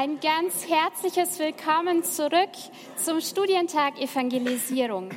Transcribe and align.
Ein 0.00 0.20
ganz 0.20 0.68
herzliches 0.68 1.40
Willkommen 1.40 2.04
zurück 2.04 2.52
zum 2.94 3.20
Studientag 3.20 4.00
Evangelisierung. 4.00 5.10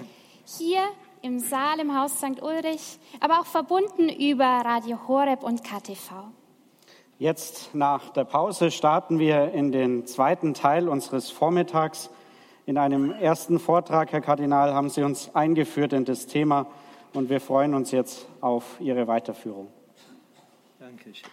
Hier 0.57 0.81
im 1.21 1.37
Saal 1.37 1.79
im 1.79 1.95
Haus 1.95 2.17
St. 2.17 2.41
Ulrich, 2.41 2.97
aber 3.19 3.41
auch 3.41 3.45
verbunden 3.45 4.09
über 4.09 4.43
Radio 4.43 4.97
Horeb 5.07 5.43
und 5.43 5.63
KTV. 5.63 6.31
Jetzt 7.19 7.75
nach 7.75 8.09
der 8.09 8.23
Pause 8.23 8.71
starten 8.71 9.19
wir 9.19 9.51
in 9.51 9.71
den 9.71 10.07
zweiten 10.07 10.55
Teil 10.55 10.89
unseres 10.89 11.29
Vormittags. 11.29 12.09
In 12.65 12.79
einem 12.79 13.11
ersten 13.11 13.59
Vortrag, 13.59 14.11
Herr 14.11 14.21
Kardinal, 14.21 14.73
haben 14.73 14.89
Sie 14.89 15.03
uns 15.03 15.35
eingeführt 15.35 15.93
in 15.93 16.05
das 16.05 16.25
Thema 16.25 16.65
und 17.13 17.29
wir 17.29 17.39
freuen 17.39 17.75
uns 17.75 17.91
jetzt 17.91 18.27
auf 18.41 18.77
Ihre 18.79 19.07
Weiterführung. 19.07 19.67
Dankeschön. 20.79 21.29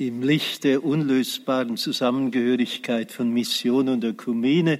Im 0.00 0.22
Licht 0.22 0.62
der 0.62 0.84
unlösbaren 0.84 1.76
Zusammengehörigkeit 1.76 3.10
von 3.10 3.32
Mission 3.32 3.88
und 3.88 4.04
Ökumene 4.04 4.78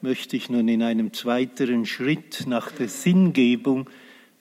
möchte 0.00 0.34
ich 0.34 0.48
nun 0.48 0.66
in 0.66 0.82
einem 0.82 1.12
zweiteren 1.12 1.84
Schritt 1.84 2.46
nach 2.46 2.72
der 2.72 2.88
Sinngebung 2.88 3.90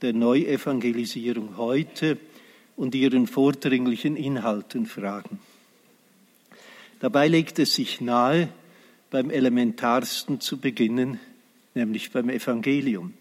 der 0.01 0.13
Neuevangelisierung 0.13 1.57
heute 1.57 2.17
und 2.77 2.95
ihren 2.95 3.27
vordringlichen 3.27 4.15
Inhalten 4.15 4.85
fragen. 4.85 5.37
Dabei 7.01 7.27
legt 7.27 7.59
es 7.59 7.75
sich 7.75 7.99
nahe, 7.99 8.47
beim 9.11 9.29
Elementarsten 9.29 10.39
zu 10.39 10.59
beginnen, 10.59 11.19
nämlich 11.75 12.11
beim 12.11 12.29
Evangelium. 12.29 13.15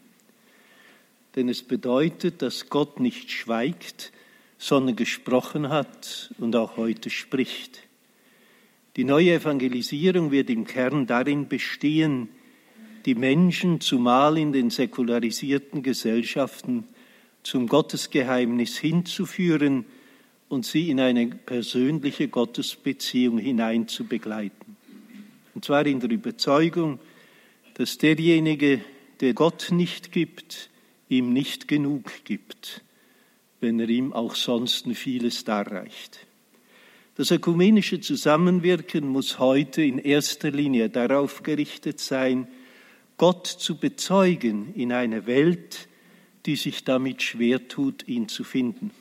Denn 1.34 1.48
es 1.48 1.64
bedeutet, 1.64 2.40
dass 2.40 2.70
Gott 2.70 3.00
nicht 3.00 3.32
schweigt, 3.32 4.12
sondern 4.58 4.96
gesprochen 4.96 5.68
hat 5.68 6.34
und 6.38 6.56
auch 6.56 6.76
heute 6.76 7.10
spricht. 7.10 7.84
Die 8.96 9.04
neue 9.04 9.34
Evangelisierung 9.34 10.32
wird 10.32 10.50
im 10.50 10.66
Kern 10.66 11.06
darin 11.06 11.48
bestehen, 11.48 12.28
die 13.06 13.14
Menschen, 13.14 13.80
zumal 13.80 14.36
in 14.36 14.52
den 14.52 14.70
säkularisierten 14.70 15.84
Gesellschaften, 15.84 16.84
zum 17.44 17.68
Gottesgeheimnis 17.68 18.76
hinzuführen 18.76 19.84
und 20.48 20.66
sie 20.66 20.90
in 20.90 20.98
eine 20.98 21.28
persönliche 21.28 22.26
Gottesbeziehung 22.26 23.38
hinein 23.38 23.86
zu 23.86 24.04
begleiten. 24.04 24.76
Und 25.54 25.64
zwar 25.64 25.86
in 25.86 26.00
der 26.00 26.10
Überzeugung, 26.10 26.98
dass 27.74 27.98
derjenige, 27.98 28.80
der 29.20 29.34
Gott 29.34 29.68
nicht 29.70 30.10
gibt, 30.10 30.68
ihm 31.08 31.32
nicht 31.32 31.68
genug 31.68 32.10
gibt 32.24 32.82
wenn 33.60 33.80
er 33.80 33.88
ihm 33.88 34.12
auch 34.12 34.34
sonst 34.34 34.86
vieles 34.94 35.44
darreicht. 35.44 36.20
Das 37.16 37.32
ökumenische 37.32 38.00
Zusammenwirken 38.00 39.08
muss 39.08 39.40
heute 39.40 39.82
in 39.82 39.98
erster 39.98 40.52
Linie 40.52 40.88
darauf 40.88 41.42
gerichtet 41.42 41.98
sein, 41.98 42.46
Gott 43.16 43.48
zu 43.48 43.76
bezeugen 43.76 44.72
in 44.74 44.92
einer 44.92 45.26
Welt, 45.26 45.88
die 46.46 46.54
sich 46.54 46.84
damit 46.84 47.22
schwer 47.22 47.66
tut, 47.66 48.06
ihn 48.06 48.28
zu 48.28 48.44
finden. 48.44 48.92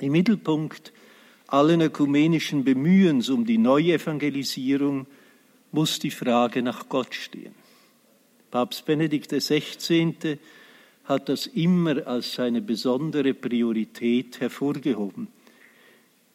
Im 0.00 0.12
Mittelpunkt 0.12 0.92
allen 1.48 1.80
ökumenischen 1.80 2.64
Bemühens 2.64 3.28
um 3.28 3.44
die 3.44 3.58
Neuevangelisierung 3.58 5.06
muss 5.72 5.98
die 5.98 6.10
Frage 6.10 6.62
nach 6.62 6.88
Gott 6.88 7.14
stehen. 7.14 7.54
Papst 8.50 8.86
Benedikt 8.86 9.32
XVI 9.32 10.38
hat 11.04 11.28
das 11.28 11.46
immer 11.46 12.06
als 12.06 12.34
seine 12.34 12.60
besondere 12.60 13.34
Priorität 13.34 14.40
hervorgehoben. 14.40 15.28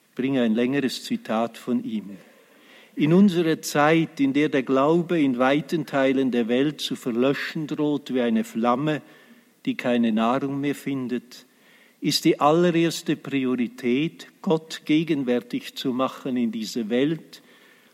Ich 0.10 0.16
bringe 0.16 0.42
ein 0.42 0.56
längeres 0.56 1.04
Zitat 1.04 1.58
von 1.58 1.84
ihm. 1.84 2.18
In 2.96 3.14
unserer 3.14 3.62
Zeit, 3.62 4.20
in 4.20 4.34
der 4.34 4.50
der 4.50 4.64
Glaube 4.64 5.22
in 5.22 5.38
weiten 5.38 5.86
Teilen 5.86 6.32
der 6.32 6.48
Welt 6.48 6.82
zu 6.82 6.96
verlöschen 6.96 7.68
droht 7.68 8.12
wie 8.12 8.22
eine 8.22 8.44
Flamme, 8.44 9.04
die 9.66 9.76
keine 9.76 10.12
Nahrung 10.12 10.60
mehr 10.60 10.74
findet, 10.74 11.46
ist 12.02 12.26
die 12.26 12.40
allererste 12.40 13.16
Priorität, 13.16 14.28
Gott 14.42 14.82
gegenwärtig 14.86 15.76
zu 15.76 15.94
machen 15.94 16.38
in 16.38 16.52
dieser 16.52 16.90
Welt 16.90 17.44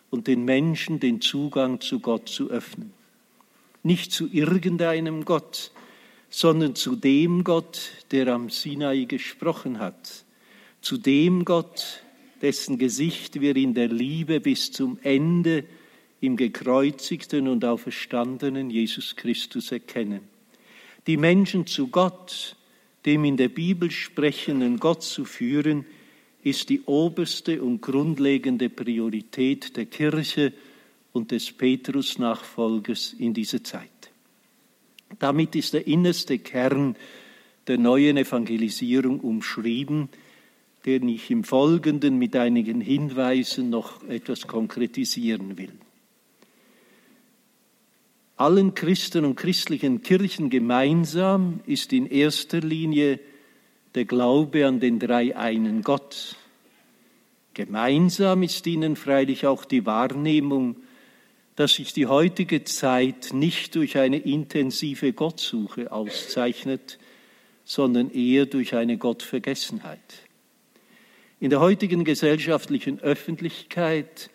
und 0.09 0.27
den 0.27 0.45
Menschen 0.45 1.01
den 1.01 1.19
Zugang 1.19 1.81
zu 1.81 1.99
Gott 1.99 2.29
zu 2.29 2.49
öffnen. 2.49 2.93
Nicht 3.83 4.13
zu 4.13 4.29
irgendeinem 4.31 5.25
Gott, 5.25 5.72
sondern 6.33 6.73
zu 6.73 6.95
dem 6.95 7.43
Gott, 7.43 7.91
der 8.09 8.29
am 8.29 8.49
Sinai 8.49 9.03
gesprochen 9.03 9.77
hat, 9.77 10.25
zu 10.81 10.97
dem 10.97 11.45
Gott, 11.45 12.01
dessen 12.41 12.79
Gesicht 12.79 13.39
wir 13.39 13.55
in 13.55 13.75
der 13.75 13.89
Liebe 13.89 14.39
bis 14.39 14.71
zum 14.71 14.97
Ende 15.03 15.63
im 16.21 16.35
gekreuzigten 16.35 17.47
und 17.47 17.63
auferstandenen 17.63 18.71
Jesus 18.71 19.15
Christus 19.15 19.71
erkennen. 19.71 20.21
Die 21.05 21.17
Menschen 21.17 21.67
zu 21.67 21.89
Gott, 21.89 22.55
dem 23.05 23.25
in 23.25 23.37
der 23.37 23.49
Bibel 23.49 23.91
sprechenden 23.91 24.79
Gott 24.79 25.03
zu 25.03 25.25
führen, 25.25 25.85
ist 26.41 26.67
die 26.69 26.81
oberste 26.85 27.61
und 27.61 27.79
grundlegende 27.79 28.69
Priorität 28.69 29.77
der 29.77 29.85
Kirche 29.85 30.51
und 31.11 31.29
des 31.29 31.51
Petrus-Nachfolgers 31.51 33.13
in 33.19 33.35
dieser 33.35 33.63
Zeit. 33.63 33.92
Damit 35.19 35.55
ist 35.55 35.73
der 35.73 35.87
innerste 35.87 36.39
Kern 36.39 36.95
der 37.67 37.77
neuen 37.77 38.17
Evangelisierung 38.17 39.19
umschrieben, 39.19 40.09
den 40.85 41.07
ich 41.07 41.31
im 41.31 41.43
Folgenden 41.43 42.17
mit 42.17 42.35
einigen 42.35 42.81
Hinweisen 42.81 43.69
noch 43.69 44.03
etwas 44.07 44.47
konkretisieren 44.47 45.57
will. 45.57 45.71
Allen 48.35 48.73
Christen 48.75 49.25
und 49.25 49.35
christlichen 49.35 50.01
Kirchen 50.01 50.49
gemeinsam 50.49 51.61
ist 51.65 51.93
in 51.93 52.07
erster 52.07 52.59
Linie 52.59 53.19
der 53.95 54.05
Glaube 54.05 54.67
an 54.67 54.79
den 54.79 54.99
drei 54.99 55.37
einen 55.37 55.83
Gott. 55.83 56.35
Gemeinsam 57.53 58.41
ist 58.41 58.65
ihnen 58.65 58.95
freilich 58.95 59.45
auch 59.45 59.63
die 59.65 59.85
Wahrnehmung 59.85 60.77
dass 61.55 61.75
sich 61.75 61.93
die 61.93 62.07
heutige 62.07 62.63
Zeit 62.63 63.31
nicht 63.33 63.75
durch 63.75 63.97
eine 63.97 64.17
intensive 64.17 65.13
Gottsuche 65.13 65.91
auszeichnet, 65.91 66.97
sondern 67.63 68.09
eher 68.11 68.45
durch 68.45 68.75
eine 68.75 68.97
Gottvergessenheit. 68.97 69.99
In 71.39 71.49
der 71.49 71.59
heutigen 71.59 72.03
gesellschaftlichen 72.03 72.99
Öffentlichkeit 72.99 74.29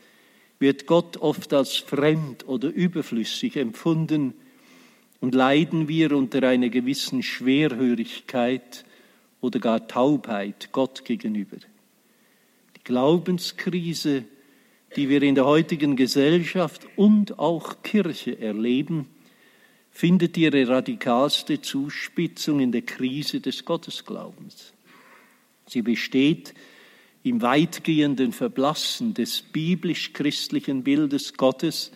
wird 0.58 0.86
Gott 0.86 1.16
oft 1.16 1.52
als 1.52 1.76
fremd 1.76 2.46
oder 2.46 2.68
überflüssig 2.68 3.56
empfunden 3.56 4.34
und 5.20 5.34
leiden 5.34 5.88
wir 5.88 6.12
unter 6.12 6.42
einer 6.42 6.68
gewissen 6.68 7.22
Schwerhörigkeit 7.22 8.84
oder 9.40 9.58
gar 9.58 9.86
Taubheit 9.88 10.70
Gott 10.72 11.04
gegenüber. 11.04 11.56
Die 12.76 12.84
Glaubenskrise 12.84 14.24
die 14.96 15.08
wir 15.08 15.22
in 15.22 15.34
der 15.34 15.44
heutigen 15.44 15.96
Gesellschaft 15.96 16.86
und 16.96 17.38
auch 17.38 17.82
Kirche 17.82 18.38
erleben, 18.38 19.06
findet 19.90 20.36
ihre 20.36 20.68
radikalste 20.68 21.60
Zuspitzung 21.60 22.60
in 22.60 22.72
der 22.72 22.82
Krise 22.82 23.40
des 23.40 23.64
Gottesglaubens. 23.64 24.72
Sie 25.66 25.82
besteht 25.82 26.54
im 27.22 27.42
weitgehenden 27.42 28.32
Verblassen 28.32 29.14
des 29.14 29.42
biblisch-christlichen 29.42 30.84
Bildes 30.84 31.34
Gottes 31.34 31.90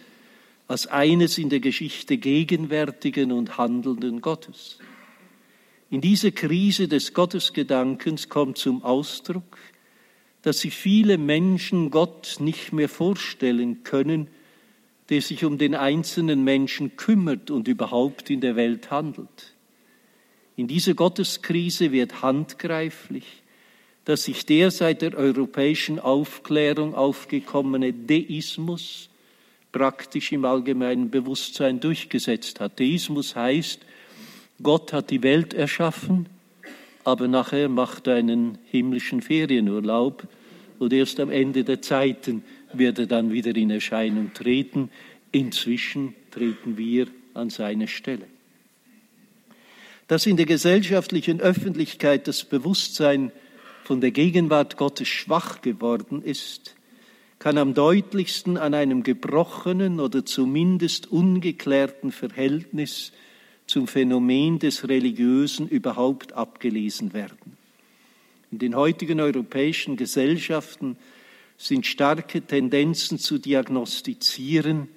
als 0.69 0.87
eines 0.87 1.39
in 1.39 1.49
der 1.49 1.61
Geschichte 1.61 2.19
gegenwärtigen 2.19 3.33
und 3.33 3.57
handelnden 3.57 4.21
Gottes. 4.21 4.79
In 5.91 6.01
dieser 6.01 6.31
Krise 6.31 6.89
des 6.89 7.13
Gottesgedankens 7.13 8.29
kommt 8.29 8.59
zum 8.59 8.83
Ausdruck, 8.83 9.59
dass 10.43 10.61
sich 10.61 10.75
viele 10.75 11.19
Menschen 11.19 11.91
Gott 11.91 12.37
nicht 12.41 12.73
mehr 12.73 12.89
vorstellen 12.89 13.85
können, 13.85 14.29
der 15.09 15.23
sich 15.23 15.45
um 15.45 15.59
den 15.59 15.75
einzelnen 15.75 16.45
Menschen 16.45 16.97
kümmert 16.97 17.51
und 17.51 17.69
überhaupt 17.69 18.31
in 18.31 18.41
der 18.41 18.57
Welt 18.57 18.91
handelt. 18.91 19.55
In 20.57 20.67
dieser 20.67 20.95
Gotteskrise 20.95 21.93
wird 21.93 22.23
handgreiflich, 22.23 23.43
dass 24.05 24.25
sich 24.25 24.45
der 24.47 24.71
seit 24.71 25.03
der 25.03 25.15
europäischen 25.15 25.99
Aufklärung 25.99 26.95
aufgekommene 26.95 27.93
Deismus 27.93 29.09
praktisch 29.71 30.33
im 30.33 30.45
allgemeinen 30.45 31.11
Bewusstsein 31.11 31.81
durchgesetzt 31.81 32.61
hat. 32.61 32.79
Deismus 32.79 33.37
heißt, 33.37 33.81
Gott 34.63 34.93
hat 34.93 35.11
die 35.11 35.23
Welt 35.23 35.55
erschaffen, 35.55 36.27
aber 37.05 37.29
nachher 37.29 37.69
macht 37.69 38.07
er 38.07 38.17
einen 38.17 38.59
himmlischen 38.71 39.23
Ferienurlaub 39.23 40.27
und 40.79 40.93
erst 40.93 41.21
am 41.21 41.31
Ende 41.31 41.65
der 41.65 41.83
Zeiten 41.83 42.45
wird 42.73 42.99
er 42.99 43.07
dann 43.07 43.33
wieder 43.33 43.55
in 43.55 43.71
Erscheinung 43.71 44.33
treten. 44.35 44.91
Inzwischen 45.31 46.15
treten 46.31 46.77
wir 46.77 47.07
an 47.35 47.51
seine 47.51 47.89
Stelle. 47.89 48.27
dass 50.13 50.27
in 50.27 50.37
der 50.37 50.45
gesellschaftlichen 50.45 51.41
Öffentlichkeit 51.41 52.29
das 52.29 52.45
Bewusstsein 52.45 53.33
von 53.83 54.03
der 54.03 54.11
Gegenwart 54.11 54.77
Gottes 54.77 55.09
schwach 55.09 55.63
geworden 55.63 56.23
ist, 56.23 56.75
kann 57.39 57.57
am 57.57 57.73
deutlichsten 57.73 58.59
an 58.59 58.75
einem 58.75 59.05
gebrochenen 59.05 60.01
oder 60.01 60.27
zumindest 60.27 61.11
ungeklärten 61.11 62.13
Verhältnis 62.13 63.13
zum 63.73 63.89
Phänomen 63.89 64.59
des 64.59 64.87
Religiösen 64.87 65.67
überhaupt 65.67 66.35
abgelesen 66.35 67.15
werden. 67.15 67.57
In 68.51 68.59
den 68.59 68.77
heutigen 68.77 69.19
europäischen 69.19 69.97
Gesellschaften 69.97 70.99
sind 71.57 71.87
starke 71.87 72.43
Tendenzen 72.43 73.19
zu 73.19 73.39
diagnostizieren, 73.39 74.89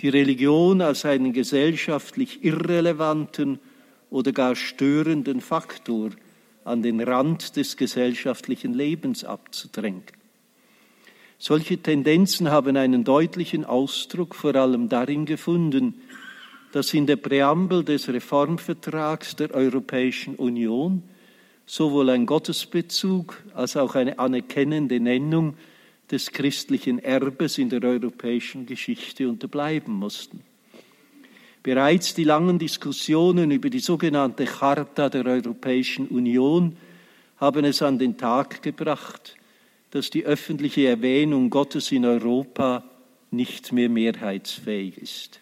die 0.00 0.08
Religion 0.08 0.80
als 0.80 1.04
einen 1.04 1.34
gesellschaftlich 1.34 2.42
irrelevanten 2.42 3.58
oder 4.08 4.32
gar 4.32 4.56
störenden 4.56 5.42
Faktor 5.42 6.08
an 6.64 6.82
den 6.82 7.02
Rand 7.02 7.56
des 7.56 7.76
gesellschaftlichen 7.76 8.72
Lebens 8.72 9.22
abzudrängen. 9.22 10.04
Solche 11.36 11.76
Tendenzen 11.76 12.50
haben 12.50 12.78
einen 12.78 13.04
deutlichen 13.04 13.66
Ausdruck 13.66 14.34
vor 14.34 14.54
allem 14.54 14.88
darin 14.88 15.26
gefunden, 15.26 16.00
dass 16.72 16.92
in 16.94 17.06
der 17.06 17.16
Präambel 17.16 17.84
des 17.84 18.08
Reformvertrags 18.08 19.36
der 19.36 19.54
Europäischen 19.54 20.34
Union 20.36 21.02
sowohl 21.66 22.10
ein 22.10 22.26
Gottesbezug 22.26 23.42
als 23.54 23.76
auch 23.76 23.94
eine 23.94 24.18
anerkennende 24.18 25.00
Nennung 25.00 25.54
des 26.10 26.32
christlichen 26.32 26.98
Erbes 26.98 27.58
in 27.58 27.68
der 27.68 27.82
europäischen 27.82 28.66
Geschichte 28.66 29.28
unterbleiben 29.28 29.92
mussten. 29.92 30.42
Bereits 31.62 32.14
die 32.14 32.24
langen 32.24 32.58
Diskussionen 32.58 33.50
über 33.50 33.68
die 33.68 33.80
sogenannte 33.80 34.46
Charta 34.46 35.10
der 35.10 35.26
Europäischen 35.26 36.08
Union 36.08 36.76
haben 37.36 37.64
es 37.64 37.82
an 37.82 37.98
den 37.98 38.16
Tag 38.16 38.62
gebracht, 38.62 39.36
dass 39.90 40.10
die 40.10 40.24
öffentliche 40.24 40.86
Erwähnung 40.86 41.50
Gottes 41.50 41.92
in 41.92 42.04
Europa 42.04 42.84
nicht 43.30 43.72
mehr 43.72 43.88
mehrheitsfähig 43.88 44.96
ist. 44.98 45.40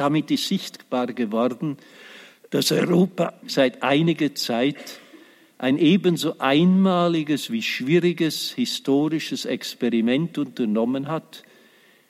Damit 0.00 0.30
ist 0.30 0.48
sichtbar 0.48 1.08
geworden, 1.08 1.76
dass 2.48 2.72
Europa 2.72 3.34
seit 3.46 3.82
einiger 3.82 4.34
Zeit 4.34 4.98
ein 5.58 5.76
ebenso 5.76 6.38
einmaliges 6.38 7.50
wie 7.52 7.60
schwieriges 7.60 8.50
historisches 8.52 9.44
Experiment 9.44 10.38
unternommen 10.38 11.08
hat, 11.08 11.42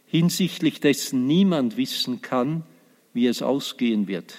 hinsichtlich 0.07 0.79
dessen 0.79 1.27
niemand 1.27 1.77
wissen 1.77 2.23
kann, 2.23 2.63
wie 3.13 3.27
es 3.27 3.43
ausgehen 3.43 4.07
wird. 4.07 4.37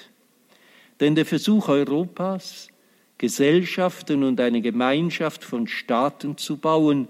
Denn 1.01 1.15
der 1.15 1.25
Versuch 1.25 1.67
Europas, 1.67 2.69
Gesellschaften 3.17 4.23
und 4.23 4.39
eine 4.39 4.61
Gemeinschaft 4.61 5.43
von 5.43 5.67
Staaten 5.67 6.37
zu 6.37 6.55
bauen, 6.55 7.09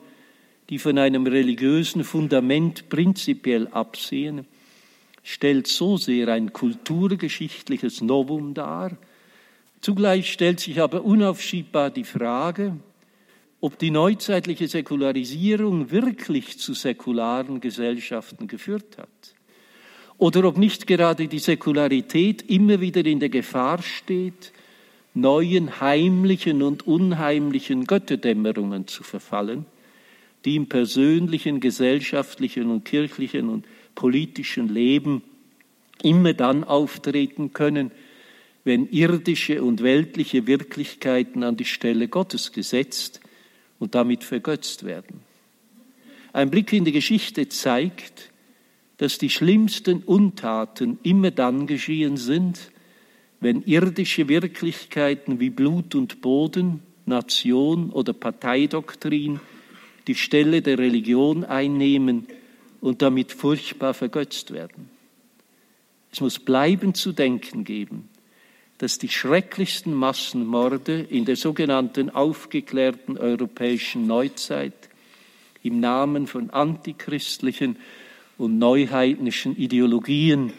die 0.71 0.79
von 0.79 0.97
einem 0.97 1.27
religiösen 1.27 2.03
Fundament 2.03 2.89
prinzipiell 2.89 3.67
absehen, 3.67 4.47
stellt 5.23 5.67
so 5.67 5.97
sehr 5.97 6.27
ein 6.29 6.53
kulturgeschichtliches 6.53 8.01
Novum 8.01 8.53
dar, 8.53 8.97
Zugleich 9.81 10.31
stellt 10.31 10.59
sich 10.59 10.79
aber 10.79 11.03
unaufschiebbar 11.03 11.89
die 11.89 12.03
Frage, 12.03 12.77
ob 13.59 13.79
die 13.79 13.89
neuzeitliche 13.89 14.67
Säkularisierung 14.67 15.89
wirklich 15.89 16.59
zu 16.59 16.73
säkularen 16.73 17.59
Gesellschaften 17.59 18.47
geführt 18.47 18.99
hat. 18.99 19.35
Oder 20.19 20.45
ob 20.45 20.57
nicht 20.57 20.85
gerade 20.85 21.27
die 21.27 21.39
Säkularität 21.39 22.43
immer 22.43 22.79
wieder 22.79 23.03
in 23.05 23.19
der 23.19 23.29
Gefahr 23.29 23.81
steht, 23.81 24.53
neuen 25.15 25.81
heimlichen 25.81 26.61
und 26.61 26.85
unheimlichen 26.85 27.85
Götterdämmerungen 27.85 28.85
zu 28.85 29.01
verfallen, 29.01 29.65
die 30.45 30.55
im 30.55 30.69
persönlichen, 30.69 31.59
gesellschaftlichen 31.59 32.69
und 32.69 32.85
kirchlichen 32.85 33.49
und 33.49 33.65
politischen 33.95 34.69
Leben 34.69 35.23
immer 36.03 36.33
dann 36.33 36.63
auftreten 36.63 37.53
können, 37.53 37.91
wenn 38.63 38.87
irdische 38.87 39.63
und 39.63 39.81
weltliche 39.81 40.47
Wirklichkeiten 40.47 41.43
an 41.43 41.57
die 41.57 41.65
Stelle 41.65 42.07
Gottes 42.07 42.51
gesetzt 42.51 43.21
und 43.79 43.95
damit 43.95 44.23
vergötzt 44.23 44.83
werden. 44.83 45.21
Ein 46.33 46.51
Blick 46.51 46.71
in 46.71 46.85
die 46.85 46.91
Geschichte 46.91 47.49
zeigt, 47.49 48.31
dass 48.97 49.17
die 49.17 49.29
schlimmsten 49.29 50.03
Untaten 50.03 50.99
immer 51.03 51.31
dann 51.31 51.65
geschehen 51.65 52.17
sind, 52.17 52.71
wenn 53.39 53.63
irdische 53.63 54.29
Wirklichkeiten 54.29 55.39
wie 55.39 55.49
Blut 55.49 55.95
und 55.95 56.21
Boden, 56.21 56.83
Nation 57.07 57.89
oder 57.89 58.13
Parteidoktrin 58.13 59.39
die 60.07 60.15
Stelle 60.15 60.61
der 60.61 60.77
Religion 60.77 61.43
einnehmen 61.43 62.27
und 62.81 63.01
damit 63.01 63.31
furchtbar 63.31 63.93
vergötzt 63.93 64.51
werden. 64.51 64.89
Es 66.11 66.19
muss 66.19 66.39
bleiben 66.39 66.93
zu 66.93 67.13
denken 67.13 67.63
geben, 67.63 68.09
dass 68.79 68.97
die 68.97 69.09
schrecklichsten 69.09 69.93
Massenmorde 69.93 71.01
in 71.01 71.23
der 71.23 71.35
sogenannten 71.35 72.09
aufgeklärten 72.09 73.17
europäischen 73.17 74.07
Neuzeit 74.07 74.89
im 75.63 75.79
Namen 75.79 76.27
von 76.27 76.49
antichristlichen 76.49 77.77
und 78.37 78.57
neuheidnischen 78.57 79.55
Ideologien 79.55 80.51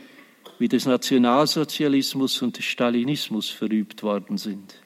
wie 0.59 0.69
des 0.69 0.87
Nationalsozialismus 0.87 2.41
und 2.41 2.57
des 2.57 2.65
Stalinismus 2.65 3.51
verübt 3.51 4.05
worden 4.05 4.39
sind. 4.39 4.82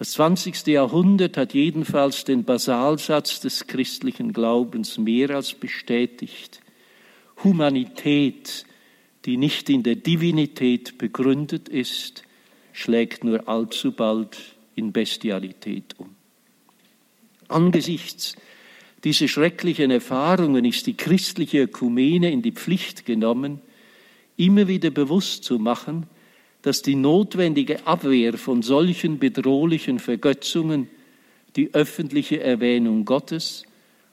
Das 0.00 0.12
20. 0.12 0.66
Jahrhundert 0.68 1.36
hat 1.36 1.52
jedenfalls 1.52 2.24
den 2.24 2.44
Basalsatz 2.44 3.40
des 3.40 3.66
christlichen 3.66 4.32
Glaubens 4.32 4.96
mehr 4.96 5.28
als 5.28 5.52
bestätigt. 5.52 6.62
Humanität, 7.44 8.64
die 9.26 9.36
nicht 9.36 9.68
in 9.68 9.82
der 9.82 9.96
Divinität 9.96 10.96
begründet 10.96 11.68
ist, 11.68 12.22
schlägt 12.72 13.24
nur 13.24 13.46
allzu 13.46 13.92
bald 13.92 14.38
in 14.74 14.90
Bestialität 14.90 15.94
um. 15.98 16.16
Angesichts 17.48 18.36
dieser 19.04 19.28
schrecklichen 19.28 19.90
Erfahrungen 19.90 20.64
ist 20.64 20.86
die 20.86 20.96
christliche 20.96 21.64
Ökumene 21.64 22.30
in 22.30 22.40
die 22.40 22.52
Pflicht 22.52 23.04
genommen, 23.04 23.60
immer 24.38 24.66
wieder 24.66 24.88
bewusst 24.88 25.44
zu 25.44 25.58
machen, 25.58 26.06
dass 26.62 26.82
die 26.82 26.94
notwendige 26.94 27.86
Abwehr 27.86 28.34
von 28.34 28.62
solchen 28.62 29.18
bedrohlichen 29.18 29.98
Vergötzungen 29.98 30.88
die 31.56 31.74
öffentliche 31.74 32.40
Erwähnung 32.40 33.04
Gottes 33.04 33.64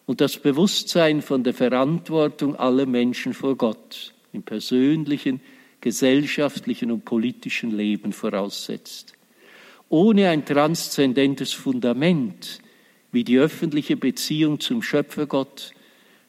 und 0.05 0.21
das 0.21 0.37
Bewusstsein 0.37 1.21
von 1.21 1.43
der 1.43 1.53
Verantwortung 1.53 2.55
aller 2.55 2.85
Menschen 2.85 3.33
vor 3.33 3.55
Gott 3.55 4.13
im 4.33 4.43
persönlichen, 4.43 5.41
gesellschaftlichen 5.81 6.91
und 6.91 7.05
politischen 7.05 7.75
Leben 7.75 8.13
voraussetzt. 8.13 9.13
Ohne 9.89 10.29
ein 10.29 10.45
transzendentes 10.45 11.53
Fundament 11.53 12.59
wie 13.11 13.23
die 13.23 13.37
öffentliche 13.37 13.95
Beziehung 13.95 14.59
zum 14.59 14.81
Schöpfergott 14.81 15.71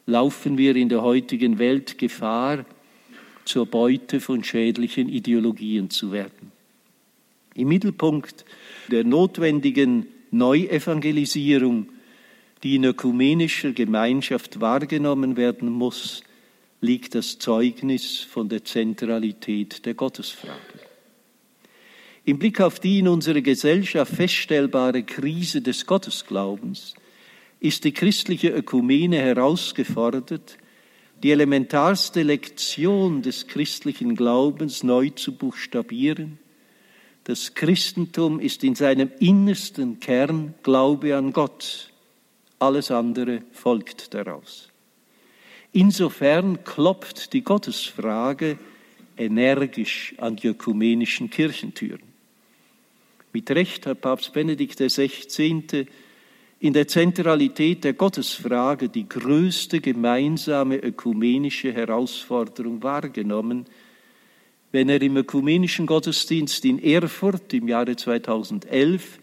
laufen 0.06 0.58
wir 0.58 0.76
in 0.76 0.88
der 0.88 1.02
heutigen 1.02 1.58
Welt 1.58 1.98
Gefahr, 1.98 2.64
zur 3.48 3.66
Beute 3.66 4.20
von 4.20 4.44
schädlichen 4.44 5.08
Ideologien 5.08 5.90
zu 5.90 6.12
werden. 6.12 6.52
Im 7.54 7.68
Mittelpunkt 7.68 8.44
der 8.88 9.04
notwendigen 9.04 10.06
Neuevangelisierung, 10.30 11.88
die 12.62 12.76
in 12.76 12.84
ökumenischer 12.84 13.72
Gemeinschaft 13.72 14.60
wahrgenommen 14.60 15.36
werden 15.36 15.70
muss, 15.70 16.22
liegt 16.80 17.14
das 17.14 17.38
Zeugnis 17.38 18.18
von 18.18 18.48
der 18.48 18.64
Zentralität 18.64 19.84
der 19.86 19.94
Gottesfrage. 19.94 20.54
Im 22.24 22.38
Blick 22.38 22.60
auf 22.60 22.78
die 22.78 22.98
in 22.98 23.08
unserer 23.08 23.40
Gesellschaft 23.40 24.14
feststellbare 24.14 25.02
Krise 25.02 25.62
des 25.62 25.86
Gottesglaubens 25.86 26.94
ist 27.58 27.84
die 27.84 27.92
christliche 27.92 28.50
Ökumene 28.50 29.16
herausgefordert, 29.16 30.58
die 31.22 31.32
elementarste 31.32 32.22
Lektion 32.22 33.22
des 33.22 33.46
christlichen 33.46 34.14
Glaubens 34.14 34.82
neu 34.82 35.10
zu 35.10 35.32
buchstabieren. 35.32 36.38
Das 37.24 37.54
Christentum 37.54 38.40
ist 38.40 38.64
in 38.64 38.74
seinem 38.74 39.10
innersten 39.18 40.00
Kern 40.00 40.54
Glaube 40.62 41.16
an 41.16 41.32
Gott. 41.32 41.90
Alles 42.58 42.90
andere 42.90 43.42
folgt 43.52 44.14
daraus. 44.14 44.70
Insofern 45.72 46.64
klopft 46.64 47.32
die 47.32 47.42
Gottesfrage 47.42 48.58
energisch 49.16 50.14
an 50.18 50.36
die 50.36 50.48
ökumenischen 50.48 51.28
Kirchentüren. 51.28 52.02
Mit 53.32 53.50
Recht 53.50 53.86
hat 53.86 54.00
Papst 54.00 54.32
Benedikt 54.32 54.78
XVI. 54.78 55.86
In 56.60 56.72
der 56.72 56.88
Zentralität 56.88 57.84
der 57.84 57.92
Gottesfrage 57.92 58.88
die 58.88 59.08
größte 59.08 59.80
gemeinsame 59.80 60.76
ökumenische 60.76 61.72
Herausforderung 61.72 62.82
wahrgenommen, 62.82 63.66
wenn 64.72 64.88
er 64.88 65.00
im 65.00 65.16
ökumenischen 65.16 65.86
Gottesdienst 65.86 66.64
in 66.64 66.82
Erfurt 66.82 67.54
im 67.54 67.68
Jahre 67.68 67.94
2011 67.94 69.20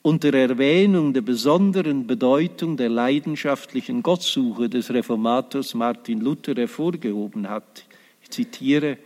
unter 0.00 0.34
Erwähnung 0.34 1.12
der 1.12 1.20
besonderen 1.20 2.06
Bedeutung 2.06 2.76
der 2.76 2.88
leidenschaftlichen 2.88 4.02
Gottsuche 4.02 4.68
des 4.68 4.92
Reformators 4.92 5.74
Martin 5.74 6.20
Luther 6.20 6.54
hervorgehoben 6.54 7.48
hat. 7.48 7.84
Ich 8.22 8.30
zitiere, 8.30 8.98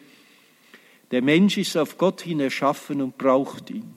der 1.11 1.21
Mensch 1.21 1.59
ist 1.59 1.77
auf 1.77 1.99
Gott 1.99 2.23
hin 2.23 2.41
erschaffen 2.41 3.03
und 3.03 3.19
braucht 3.19 3.71
ihn. 3.71 3.97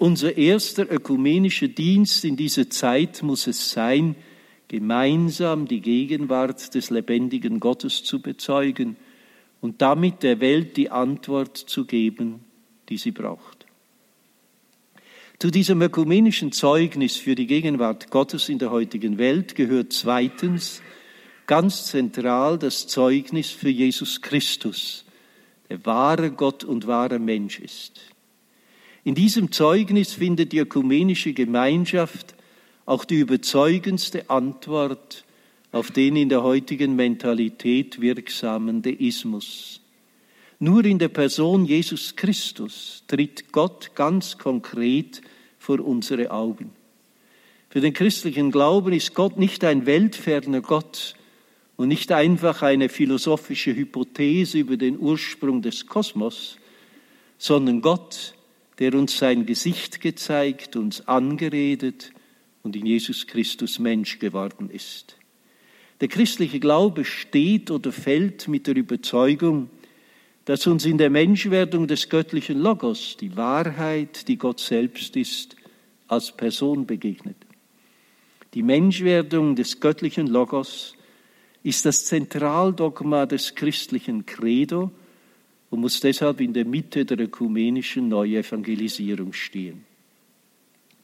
Unser 0.00 0.38
erster 0.38 0.90
ökumenischer 0.90 1.68
Dienst 1.68 2.24
in 2.24 2.34
dieser 2.34 2.70
Zeit 2.70 3.22
muss 3.22 3.46
es 3.46 3.70
sein, 3.70 4.16
gemeinsam 4.66 5.68
die 5.68 5.82
Gegenwart 5.82 6.74
des 6.74 6.88
lebendigen 6.88 7.60
Gottes 7.60 8.02
zu 8.02 8.22
bezeugen 8.22 8.96
und 9.60 9.82
damit 9.82 10.22
der 10.22 10.40
Welt 10.40 10.78
die 10.78 10.88
Antwort 10.88 11.58
zu 11.58 11.84
geben, 11.84 12.40
die 12.88 12.96
sie 12.96 13.10
braucht. 13.10 13.66
Zu 15.38 15.50
diesem 15.50 15.82
ökumenischen 15.82 16.50
Zeugnis 16.50 17.16
für 17.16 17.34
die 17.34 17.46
Gegenwart 17.46 18.10
Gottes 18.10 18.48
in 18.48 18.58
der 18.58 18.70
heutigen 18.70 19.18
Welt 19.18 19.54
gehört 19.54 19.92
zweitens 19.92 20.80
ganz 21.46 21.88
zentral 21.88 22.58
das 22.58 22.86
Zeugnis 22.86 23.50
für 23.50 23.68
Jesus 23.68 24.22
Christus, 24.22 25.04
der 25.68 25.84
wahre 25.84 26.30
Gott 26.30 26.64
und 26.64 26.86
wahre 26.86 27.18
Mensch 27.18 27.60
ist. 27.60 28.09
In 29.04 29.14
diesem 29.14 29.50
Zeugnis 29.50 30.12
findet 30.12 30.52
die 30.52 30.58
ökumenische 30.58 31.32
Gemeinschaft 31.32 32.34
auch 32.84 33.04
die 33.04 33.20
überzeugendste 33.20 34.28
Antwort 34.28 35.24
auf 35.72 35.90
den 35.90 36.16
in 36.16 36.28
der 36.28 36.42
heutigen 36.42 36.96
Mentalität 36.96 38.00
wirksamen 38.00 38.82
Deismus. 38.82 39.80
Nur 40.58 40.84
in 40.84 40.98
der 40.98 41.08
Person 41.08 41.64
Jesus 41.64 42.16
Christus 42.16 43.04
tritt 43.06 43.52
Gott 43.52 43.94
ganz 43.94 44.36
konkret 44.36 45.22
vor 45.58 45.80
unsere 45.80 46.30
Augen. 46.30 46.72
Für 47.70 47.80
den 47.80 47.94
christlichen 47.94 48.50
Glauben 48.50 48.92
ist 48.92 49.14
Gott 49.14 49.38
nicht 49.38 49.62
ein 49.64 49.86
weltferner 49.86 50.60
Gott 50.60 51.14
und 51.76 51.88
nicht 51.88 52.12
einfach 52.12 52.62
eine 52.62 52.88
philosophische 52.88 53.74
Hypothese 53.74 54.58
über 54.58 54.76
den 54.76 54.98
Ursprung 54.98 55.62
des 55.62 55.86
Kosmos, 55.86 56.58
sondern 57.38 57.80
Gott, 57.80 58.34
der 58.80 58.94
uns 58.94 59.18
sein 59.18 59.46
Gesicht 59.46 60.00
gezeigt, 60.00 60.74
uns 60.74 61.06
angeredet 61.06 62.12
und 62.62 62.74
in 62.74 62.86
Jesus 62.86 63.26
Christus 63.26 63.78
Mensch 63.78 64.18
geworden 64.18 64.70
ist. 64.70 65.16
Der 66.00 66.08
christliche 66.08 66.60
Glaube 66.60 67.04
steht 67.04 67.70
oder 67.70 67.92
fällt 67.92 68.48
mit 68.48 68.66
der 68.66 68.76
Überzeugung, 68.76 69.68
dass 70.46 70.66
uns 70.66 70.86
in 70.86 70.96
der 70.96 71.10
Menschwerdung 71.10 71.86
des 71.86 72.08
göttlichen 72.08 72.58
Logos 72.58 73.18
die 73.20 73.36
Wahrheit, 73.36 74.26
die 74.26 74.38
Gott 74.38 74.60
selbst 74.60 75.14
ist, 75.14 75.56
als 76.08 76.34
Person 76.34 76.86
begegnet. 76.86 77.36
Die 78.54 78.62
Menschwerdung 78.62 79.54
des 79.56 79.78
göttlichen 79.78 80.26
Logos 80.26 80.96
ist 81.62 81.84
das 81.84 82.06
Zentraldogma 82.06 83.26
des 83.26 83.54
christlichen 83.54 84.24
Credo 84.24 84.90
und 85.70 85.80
muss 85.80 86.00
deshalb 86.00 86.40
in 86.40 86.52
der 86.52 86.64
Mitte 86.64 87.04
der 87.04 87.20
ökumenischen 87.20 88.08
Neuevangelisierung 88.08 89.32
stehen. 89.32 89.84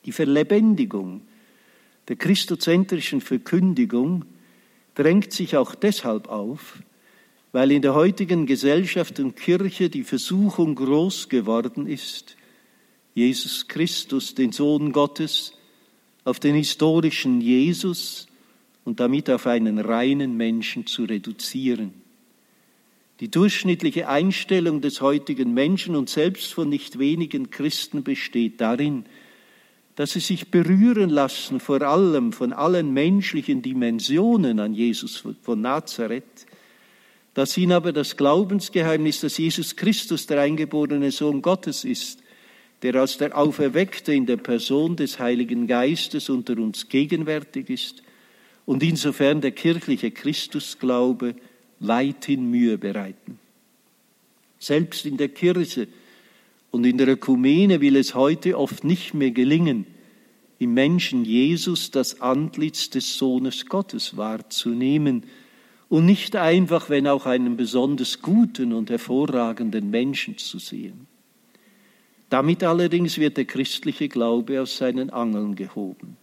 Die 0.05 0.13
Verlebendigung 0.13 1.23
der 2.09 2.17
christozentrischen 2.17 3.21
Verkündigung 3.21 4.25
drängt 4.95 5.33
sich 5.33 5.57
auch 5.57 5.75
deshalb 5.75 6.29
auf, 6.29 6.79
weil 7.53 7.73
in 7.73 7.83
der 7.83 7.95
heutigen 7.95 8.47
Gesellschaft 8.47 9.19
und 9.19 9.37
Kirche 9.37 9.89
die 9.89 10.05
Versuchung 10.05 10.75
groß 10.75 11.29
geworden 11.29 11.87
ist, 11.87 12.37
Jesus 13.15 13.67
Christus, 13.67 14.35
den 14.35 14.53
Sohn 14.53 14.93
Gottes, 14.93 15.55
auf 16.25 16.39
den 16.39 16.55
historischen 16.55 17.41
Jesus 17.41 18.27
und 18.85 19.01
damit 19.01 19.31
auf 19.31 19.47
einen 19.47 19.79
reinen 19.79 20.37
Menschen 20.37 20.87
zu 20.87 21.05
reduzieren. 21.05 22.06
Die 23.21 23.31
durchschnittliche 23.31 24.09
Einstellung 24.09 24.83
des 24.83 25.01
heutigen 25.01 25.55
Menschen 25.55 25.97
und 25.97 26.11
selbst 26.11 26.53
von 26.53 26.69
nicht 26.69 26.99
wenigen 26.99 27.51
Christen 27.51 28.03
besteht 28.03 28.61
darin, 28.61 29.07
dass 29.95 30.13
sie 30.13 30.21
sich 30.21 30.51
berühren 30.51 31.09
lassen, 31.09 31.59
vor 31.59 31.81
allem 31.81 32.35
von 32.35 32.53
allen 32.53 32.93
menschlichen 32.93 33.63
Dimensionen 33.63 34.61
an 34.61 34.75
Jesus 34.75 35.25
von 35.41 35.61
Nazareth, 35.63 36.47
dass 37.33 37.57
ihnen 37.57 37.73
aber 37.73 37.93
das 37.93 38.19
Glaubensgeheimnis, 38.19 39.21
dass 39.21 39.39
Jesus 39.39 39.77
Christus 39.77 40.27
der 40.27 40.43
eingeborene 40.43 41.11
Sohn 41.11 41.41
Gottes 41.41 41.85
ist, 41.85 42.23
der 42.83 42.97
als 42.97 43.17
der 43.17 43.37
Auferweckte 43.37 44.13
in 44.13 44.27
der 44.27 44.37
Person 44.37 44.97
des 44.97 45.19
Heiligen 45.19 45.67
Geistes 45.67 46.29
unter 46.29 46.59
uns 46.59 46.91
gegenwärtig 46.91 47.71
ist 47.71 48.03
und 48.67 48.83
insofern 48.83 49.41
der 49.41 49.53
kirchliche 49.53 50.11
Christusglaube 50.11 51.35
weithin 51.81 52.51
Mühe 52.51 52.79
bereiten. 52.79 53.39
Selbst 54.59 55.07
in 55.07 55.17
der 55.17 55.29
Kirche 55.29 55.89
und 56.71 56.85
in 56.85 56.99
der 56.99 57.09
Ökumene 57.09 57.81
will 57.81 57.97
es 57.97 58.15
heute 58.15 58.59
oft 58.59 58.85
nicht 58.85 59.15
mehr 59.15 59.31
gelingen, 59.31 59.87
im 60.59 60.73
Menschen 60.75 61.25
Jesus 61.25 61.91
das 61.91 62.21
Antlitz 62.21 62.89
des 62.89 63.17
Sohnes 63.17 63.67
Gottes 63.67 64.17
wahrzunehmen, 64.17 65.25
und 65.89 66.05
nicht 66.05 66.35
einfach, 66.35 66.91
wenn 66.91 67.07
auch 67.07 67.27
einen 67.27 67.57
besonders 67.57 68.21
guten 68.21 68.73
und 68.73 68.91
hervorragenden 68.91 69.91
Menschen 69.91 70.37
zu 70.37 70.59
sehen. 70.59 71.07
Damit 72.29 72.65
allerdings 72.65 73.19
wird 73.19 73.37
der 73.37 73.45
christliche 73.45 74.09
Glaube 74.09 74.61
aus 74.61 74.79
seinen 74.79 75.11
Angeln 75.11 75.55
gehoben. 75.55 76.17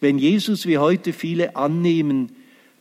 Wenn 0.00 0.18
Jesus, 0.18 0.66
wie 0.66 0.76
heute 0.76 1.14
viele 1.14 1.56
annehmen, 1.56 2.32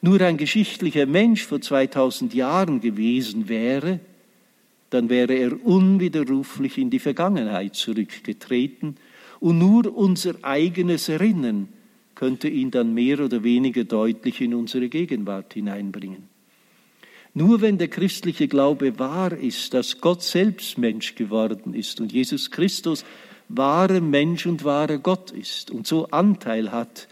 nur 0.04 0.20
ein 0.20 0.36
geschichtlicher 0.36 1.06
Mensch 1.06 1.46
vor 1.46 1.62
2000 1.62 2.34
Jahren 2.34 2.82
gewesen 2.82 3.48
wäre, 3.48 4.02
dann 4.90 5.10
wäre 5.10 5.34
er 5.34 5.66
unwiderruflich 5.66 6.78
in 6.78 6.90
die 6.90 7.00
Vergangenheit 7.00 7.76
zurückgetreten 7.76 8.98
und 9.40 9.60
nur 9.60 9.96
unser 9.96 10.36
eigenes 10.42 11.08
Erinnern 11.08 11.70
könnte 12.16 12.50
ihn 12.50 12.70
dann 12.70 12.94
mehr 12.94 13.22
oder 13.22 13.44
weniger 13.46 13.86
deutlich 13.86 14.42
in 14.42 14.54
unsere 14.54 14.90
Gegenwart 14.90 15.54
hineinbringen. 15.54 16.28
Nur 17.34 17.62
wenn 17.62 17.78
der 17.78 17.88
christliche 17.88 18.50
Glaube 18.50 19.00
wahr 19.00 19.32
ist, 19.32 19.74
dass 19.74 20.02
Gott 20.02 20.22
selbst 20.22 20.78
Mensch 20.78 21.16
geworden 21.16 21.74
ist 21.74 22.02
und 22.02 22.12
Jesus 22.12 22.52
Christus 22.52 23.06
wahrer 23.48 24.02
Mensch 24.02 24.46
und 24.48 24.66
wahrer 24.66 24.98
Gott 24.98 25.32
ist 25.32 25.72
und 25.72 25.88
so 25.88 26.08
Anteil 26.08 26.74
hat 26.74 27.08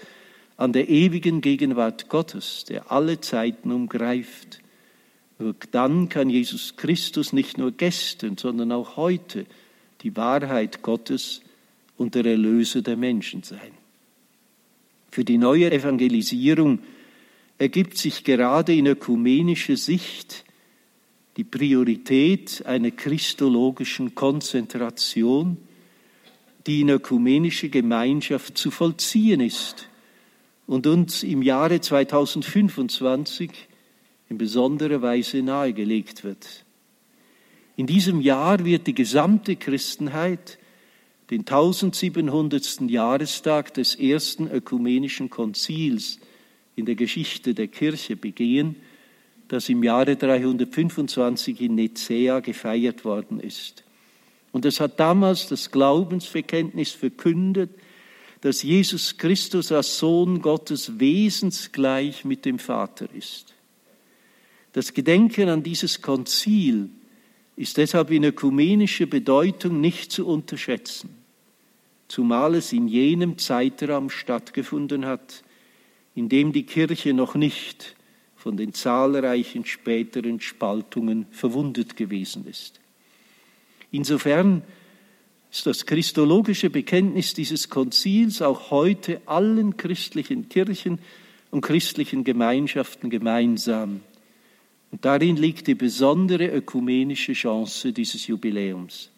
an 0.61 0.73
der 0.73 0.89
ewigen 0.89 1.41
Gegenwart 1.41 2.07
Gottes, 2.07 2.65
der 2.65 2.91
alle 2.91 3.19
Zeiten 3.19 3.71
umgreift, 3.71 4.61
nur 5.39 5.55
dann 5.71 6.07
kann 6.07 6.29
Jesus 6.29 6.75
Christus 6.75 7.33
nicht 7.33 7.57
nur 7.57 7.71
gestern, 7.71 8.37
sondern 8.37 8.71
auch 8.71 8.95
heute 8.95 9.47
die 10.01 10.15
Wahrheit 10.15 10.83
Gottes 10.83 11.41
und 11.97 12.13
der 12.13 12.25
Erlöser 12.25 12.83
der 12.83 12.95
Menschen 12.95 13.41
sein. 13.41 13.71
Für 15.09 15.25
die 15.25 15.39
neue 15.39 15.71
Evangelisierung 15.71 16.77
ergibt 17.57 17.97
sich 17.97 18.23
gerade 18.23 18.75
in 18.75 18.85
ökumenischer 18.85 19.77
Sicht 19.77 20.45
die 21.37 21.43
Priorität 21.43 22.63
einer 22.67 22.91
christologischen 22.91 24.13
Konzentration, 24.13 25.57
die 26.67 26.81
in 26.81 26.89
ökumenischer 26.89 27.69
Gemeinschaft 27.69 28.59
zu 28.59 28.69
vollziehen 28.69 29.41
ist 29.41 29.87
und 30.71 30.87
uns 30.87 31.23
im 31.23 31.41
Jahre 31.41 31.81
2025 31.81 33.51
in 34.29 34.37
besonderer 34.37 35.01
Weise 35.01 35.41
nahegelegt 35.41 36.23
wird. 36.23 36.63
In 37.75 37.87
diesem 37.87 38.21
Jahr 38.21 38.63
wird 38.63 38.87
die 38.87 38.93
gesamte 38.93 39.57
Christenheit 39.57 40.57
den 41.29 41.41
1700. 41.41 42.89
Jahrestag 42.89 43.73
des 43.73 43.95
ersten 43.95 44.49
ökumenischen 44.49 45.29
Konzils 45.29 46.19
in 46.77 46.85
der 46.85 46.95
Geschichte 46.95 47.53
der 47.53 47.67
Kirche 47.67 48.15
begehen, 48.15 48.77
das 49.49 49.67
im 49.67 49.83
Jahre 49.83 50.15
325 50.15 51.59
in 51.59 51.75
Nicäa 51.75 52.39
gefeiert 52.39 53.03
worden 53.03 53.41
ist. 53.41 53.83
Und 54.53 54.63
es 54.63 54.79
hat 54.79 55.01
damals 55.01 55.49
das 55.49 55.69
Glaubensverkenntnis 55.69 56.91
verkündet, 56.91 57.71
dass 58.41 58.63
Jesus 58.63 59.17
Christus 59.17 59.71
als 59.71 59.97
Sohn 59.97 60.41
Gottes 60.41 60.99
wesensgleich 60.99 62.25
mit 62.25 62.45
dem 62.45 62.59
Vater 62.59 63.07
ist. 63.15 63.53
Das 64.73 64.93
Gedenken 64.93 65.49
an 65.49 65.63
dieses 65.63 66.01
Konzil 66.01 66.89
ist 67.55 67.77
deshalb 67.77 68.11
in 68.11 68.23
ökumenischer 68.23 69.05
Bedeutung 69.05 69.81
nicht 69.81 70.11
zu 70.11 70.25
unterschätzen 70.25 71.21
zumal 72.11 72.55
es 72.55 72.73
in 72.73 72.89
jenem 72.89 73.37
Zeitraum 73.37 74.09
stattgefunden 74.09 75.05
hat, 75.05 75.43
in 76.13 76.27
dem 76.27 76.51
die 76.51 76.65
Kirche 76.65 77.13
noch 77.13 77.35
nicht 77.35 77.95
von 78.35 78.57
den 78.57 78.73
zahlreichen 78.73 79.63
späteren 79.65 80.41
Spaltungen 80.41 81.25
verwundet 81.31 81.95
gewesen 81.95 82.45
ist. 82.47 82.81
Insofern 83.91 84.61
ist 85.51 85.65
das 85.65 85.85
christologische 85.85 86.69
Bekenntnis 86.69 87.33
dieses 87.33 87.69
Konzils 87.69 88.41
auch 88.41 88.71
heute 88.71 89.21
allen 89.25 89.75
christlichen 89.75 90.47
Kirchen 90.47 90.99
und 91.51 91.61
christlichen 91.61 92.23
Gemeinschaften 92.23 93.09
gemeinsam. 93.09 93.99
Und 94.91 95.03
darin 95.03 95.35
liegt 95.35 95.67
die 95.67 95.75
besondere 95.75 96.47
ökumenische 96.47 97.33
Chance 97.33 97.91
dieses 97.91 98.27
Jubiläums. 98.27 99.09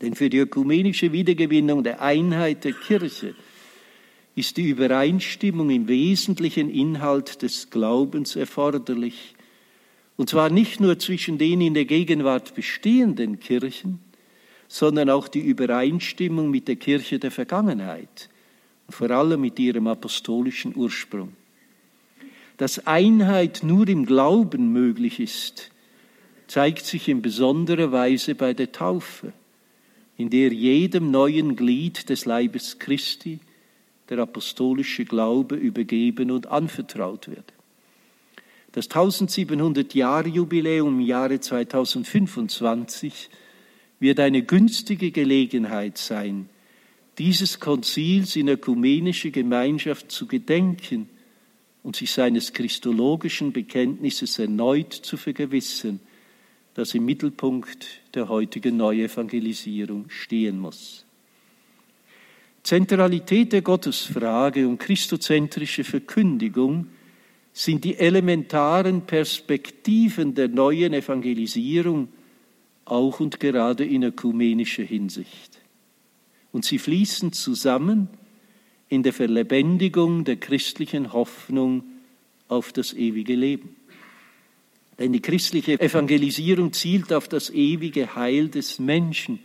Denn 0.00 0.14
für 0.14 0.30
die 0.30 0.38
ökumenische 0.38 1.12
Wiedergewinnung 1.12 1.84
der 1.84 2.00
Einheit 2.00 2.64
der 2.64 2.72
Kirche 2.72 3.34
ist 4.34 4.56
die 4.56 4.68
Übereinstimmung 4.68 5.68
im 5.68 5.86
wesentlichen 5.88 6.70
Inhalt 6.70 7.42
des 7.42 7.68
Glaubens 7.68 8.36
erforderlich. 8.36 9.34
Und 10.16 10.30
zwar 10.30 10.48
nicht 10.48 10.80
nur 10.80 10.98
zwischen 10.98 11.36
den 11.36 11.60
in 11.60 11.74
der 11.74 11.84
Gegenwart 11.84 12.54
bestehenden 12.54 13.38
Kirchen, 13.38 13.98
sondern 14.72 15.10
auch 15.10 15.26
die 15.26 15.40
Übereinstimmung 15.40 16.48
mit 16.48 16.68
der 16.68 16.76
Kirche 16.76 17.18
der 17.18 17.32
Vergangenheit 17.32 18.30
und 18.86 18.94
vor 18.94 19.10
allem 19.10 19.40
mit 19.40 19.58
ihrem 19.58 19.88
apostolischen 19.88 20.76
Ursprung. 20.76 21.32
Dass 22.56 22.86
Einheit 22.86 23.64
nur 23.64 23.88
im 23.88 24.06
Glauben 24.06 24.72
möglich 24.72 25.18
ist, 25.18 25.72
zeigt 26.46 26.86
sich 26.86 27.08
in 27.08 27.20
besonderer 27.20 27.90
Weise 27.90 28.36
bei 28.36 28.54
der 28.54 28.70
Taufe, 28.70 29.32
in 30.16 30.30
der 30.30 30.52
jedem 30.52 31.10
neuen 31.10 31.56
Glied 31.56 32.08
des 32.08 32.24
Leibes 32.24 32.78
Christi 32.78 33.40
der 34.08 34.20
apostolische 34.20 35.04
Glaube 35.04 35.56
übergeben 35.56 36.30
und 36.30 36.46
anvertraut 36.46 37.26
wird. 37.28 37.52
Das 38.70 38.86
1700 38.86 39.94
Jahre 39.94 40.28
Jubiläum 40.28 41.00
im 41.00 41.06
Jahre 41.06 41.40
2025 41.40 43.30
wird 44.00 44.18
eine 44.18 44.42
günstige 44.42 45.10
Gelegenheit 45.10 45.98
sein, 45.98 46.48
dieses 47.18 47.60
Konzils 47.60 48.34
in 48.34 48.48
ökumenischer 48.48 49.30
Gemeinschaft 49.30 50.10
zu 50.10 50.26
gedenken 50.26 51.08
und 51.82 51.96
sich 51.96 52.10
seines 52.10 52.52
christologischen 52.52 53.52
Bekenntnisses 53.52 54.38
erneut 54.38 54.92
zu 54.92 55.18
vergewissern, 55.18 56.00
das 56.74 56.94
im 56.94 57.04
Mittelpunkt 57.04 57.86
der 58.14 58.28
heutigen 58.28 58.76
Neuevangelisierung 58.76 60.08
stehen 60.08 60.58
muss. 60.58 61.04
Zentralität 62.62 63.52
der 63.52 63.62
Gottesfrage 63.62 64.66
und 64.66 64.78
christozentrische 64.78 65.84
Verkündigung 65.84 66.88
sind 67.52 67.84
die 67.84 67.98
elementaren 67.98 69.02
Perspektiven 69.02 70.34
der 70.34 70.48
neuen 70.48 70.92
Evangelisierung 70.92 72.08
auch 72.90 73.20
und 73.20 73.40
gerade 73.40 73.84
in 73.84 74.02
ökumenischer 74.02 74.82
Hinsicht. 74.82 75.60
Und 76.52 76.64
sie 76.64 76.78
fließen 76.78 77.32
zusammen 77.32 78.08
in 78.88 79.02
der 79.02 79.12
Verlebendigung 79.12 80.24
der 80.24 80.36
christlichen 80.36 81.12
Hoffnung 81.12 81.84
auf 82.48 82.72
das 82.72 82.92
ewige 82.92 83.36
Leben. 83.36 83.76
Denn 84.98 85.12
die 85.12 85.22
christliche 85.22 85.80
Evangelisierung 85.80 86.72
zielt 86.72 87.12
auf 87.12 87.28
das 87.28 87.50
ewige 87.50 88.14
Heil 88.16 88.48
des 88.48 88.78
Menschen, 88.78 89.38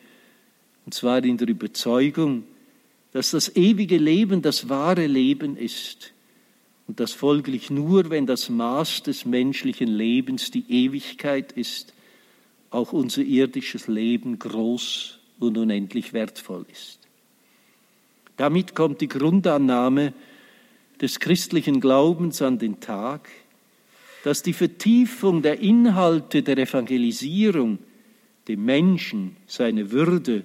und 0.86 0.94
zwar 0.94 1.24
in 1.24 1.38
der 1.38 1.48
Überzeugung, 1.48 2.44
dass 3.12 3.32
das 3.32 3.56
ewige 3.56 3.98
Leben 3.98 4.42
das 4.42 4.68
wahre 4.68 5.08
Leben 5.08 5.56
ist 5.56 6.14
und 6.88 7.00
das 7.00 7.14
folglich 7.14 7.70
nur, 7.70 8.10
wenn 8.10 8.26
das 8.26 8.50
Maß 8.50 9.04
des 9.04 9.26
menschlichen 9.26 9.88
Lebens 9.88 10.52
die 10.52 10.66
Ewigkeit 10.68 11.54
ist, 11.54 11.95
auch 12.76 12.94
unser 12.94 13.22
irdisches 13.22 13.88
Leben 13.88 14.38
groß 14.38 15.18
und 15.40 15.58
unendlich 15.58 16.14
wertvoll 16.14 16.66
ist. 16.72 17.00
Damit 18.38 18.76
kommt 18.76 19.02
die 19.02 19.08
Grundannahme 19.08 20.14
des 21.02 21.20
christlichen 21.20 21.80
Glaubens 21.80 22.42
an 22.42 22.60
den 22.60 22.80
Tag, 22.80 23.30
dass 24.24 24.44
die 24.44 24.54
Vertiefung 24.54 25.42
der 25.42 25.60
Inhalte 25.60 26.44
der 26.44 26.58
Evangelisierung 26.58 27.80
dem 28.48 28.66
Menschen 28.66 29.38
seine 29.48 29.92
Würde 29.92 30.44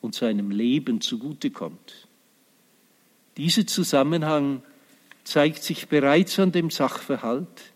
und 0.00 0.14
seinem 0.14 0.50
Leben 0.50 1.00
zugutekommt. 1.00 2.08
Dieser 3.36 3.66
Zusammenhang 3.66 4.62
zeigt 5.24 5.62
sich 5.62 5.88
bereits 5.88 6.38
an 6.38 6.52
dem 6.52 6.70
Sachverhalt, 6.70 7.72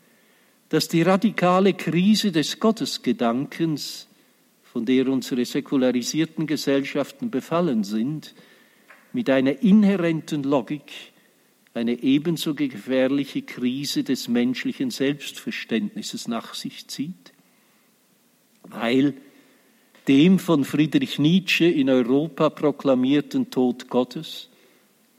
dass 0.75 0.89
die 0.89 1.03
radikale 1.03 1.73
Krise 1.75 2.33
des 2.33 2.59
Gottesgedankens, 2.59 4.09
von 4.65 4.85
der 4.85 5.07
unsere 5.07 5.45
säkularisierten 5.45 6.49
Gesellschaften 6.49 7.31
befallen 7.31 7.85
sind, 7.85 8.35
mit 9.13 9.31
einer 9.31 9.63
inhärenten 9.63 10.43
Logik 10.43 10.91
eine 11.75 12.03
ebenso 12.03 12.57
gefährliche 12.57 13.43
Krise 13.43 14.03
des 14.03 14.27
menschlichen 14.27 14.91
Selbstverständnisses 14.91 16.27
nach 16.27 16.55
sich 16.55 16.89
zieht, 16.89 17.33
weil 18.65 19.15
dem 20.09 20.41
von 20.41 20.65
Friedrich 20.65 21.21
Nietzsche 21.21 21.67
in 21.67 21.89
Europa 21.89 22.51
proklamierten 22.51 23.49
Tod 23.49 23.89
Gottes 23.89 24.49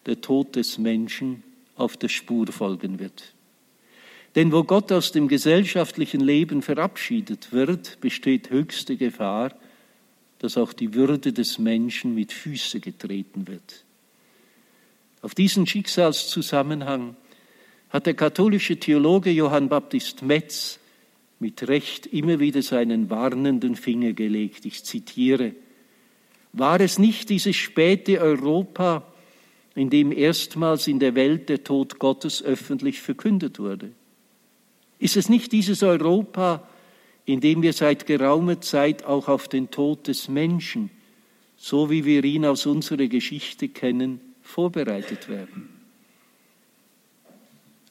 der 0.06 0.20
Tod 0.20 0.58
des 0.58 0.78
Menschen 0.80 1.44
auf 1.78 1.96
der 1.96 2.10
Spur 2.10 2.48
folgen 2.48 3.00
wird. 3.00 3.35
Denn 4.36 4.52
wo 4.52 4.64
Gott 4.64 4.92
aus 4.92 5.14
dem 5.14 5.30
gesellschaftlichen 5.30 6.20
Leben 6.20 6.62
verabschiedet 6.62 7.54
wird, 7.54 8.02
besteht 8.02 8.50
höchste 8.50 8.98
Gefahr, 8.98 9.54
dass 10.40 10.58
auch 10.58 10.74
die 10.74 10.94
Würde 10.94 11.32
des 11.32 11.58
Menschen 11.58 12.14
mit 12.14 12.34
Füße 12.34 12.82
getreten 12.82 13.48
wird. 13.48 13.86
Auf 15.22 15.34
diesen 15.34 15.66
Schicksalszusammenhang 15.66 17.16
hat 17.90 18.06
der 18.06 18.14
katholische 18.14 18.78
Theologe 18.78 19.32
Johann 19.32 19.70
Baptist 19.70 20.22
Metz 20.22 20.80
mit 21.40 21.68
Recht 21.68 22.06
immer 22.06 22.40
wieder 22.40 22.62
seinen 22.62 23.10
warnenden 23.10 23.76
Finger 23.76 24.12
gelegt. 24.12 24.66
Ich 24.66 24.84
zitiere, 24.84 25.54
war 26.52 26.80
es 26.82 27.00
nicht 27.00 27.30
dieses 27.30 27.56
späte 27.56 28.20
Europa, 28.20 29.04
in 29.76 29.90
dem 29.90 30.12
erstmals 30.12 30.88
in 30.88 31.00
der 31.00 31.16
Welt 31.16 31.50
der 31.50 31.64
Tod 31.64 32.00
Gottes 32.00 32.44
öffentlich 32.44 33.02
verkündet 33.02 33.60
wurde? 33.60 33.92
Ist 35.00 35.18
es 35.18 35.30
nicht 35.30 35.52
dieses 35.52 35.84
Europa, 35.84 36.68
in 37.26 37.42
dem 37.42 37.62
wir 37.62 37.74
seit 37.74 38.06
geraumer 38.06 38.62
Zeit 38.62 39.04
auch 39.04 39.28
auf 39.28 39.48
den 39.48 39.72
Tod 39.72 40.08
des 40.08 40.28
Menschen, 40.28 40.90
so 41.58 41.90
wie 41.90 42.06
wir 42.06 42.24
ihn 42.24 42.46
aus 42.46 42.66
unserer 42.66 43.08
Geschichte 43.08 43.70
kennen, 43.70 44.20
vorbereitet 44.42 45.28
werden? 45.28 45.70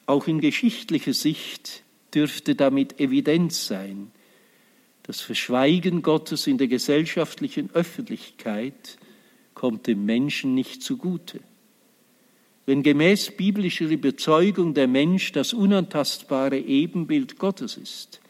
Auch 0.05 0.27
in 0.27 0.39
geschichtlicher 0.39 1.13
Sicht 1.13 1.83
dürfte 2.13 2.55
damit 2.55 2.99
Evidenz 2.99 3.67
sein, 3.67 4.11
das 5.03 5.21
Verschweigen 5.21 6.01
Gottes 6.01 6.47
in 6.47 6.57
der 6.57 6.67
gesellschaftlichen 6.67 7.69
Öffentlichkeit 7.73 8.97
kommt 9.53 9.85
dem 9.85 10.03
Menschen 10.05 10.55
nicht 10.55 10.81
zugute. 10.81 11.41
Wenn 12.65 12.81
gemäß 12.81 13.31
biblischer 13.31 13.85
Überzeugung 13.85 14.73
der 14.73 14.87
Mensch 14.87 15.31
das 15.31 15.53
unantastbare 15.53 16.57
Ebenbild 16.57 17.37
Gottes 17.37 17.77
ist, 17.77 18.21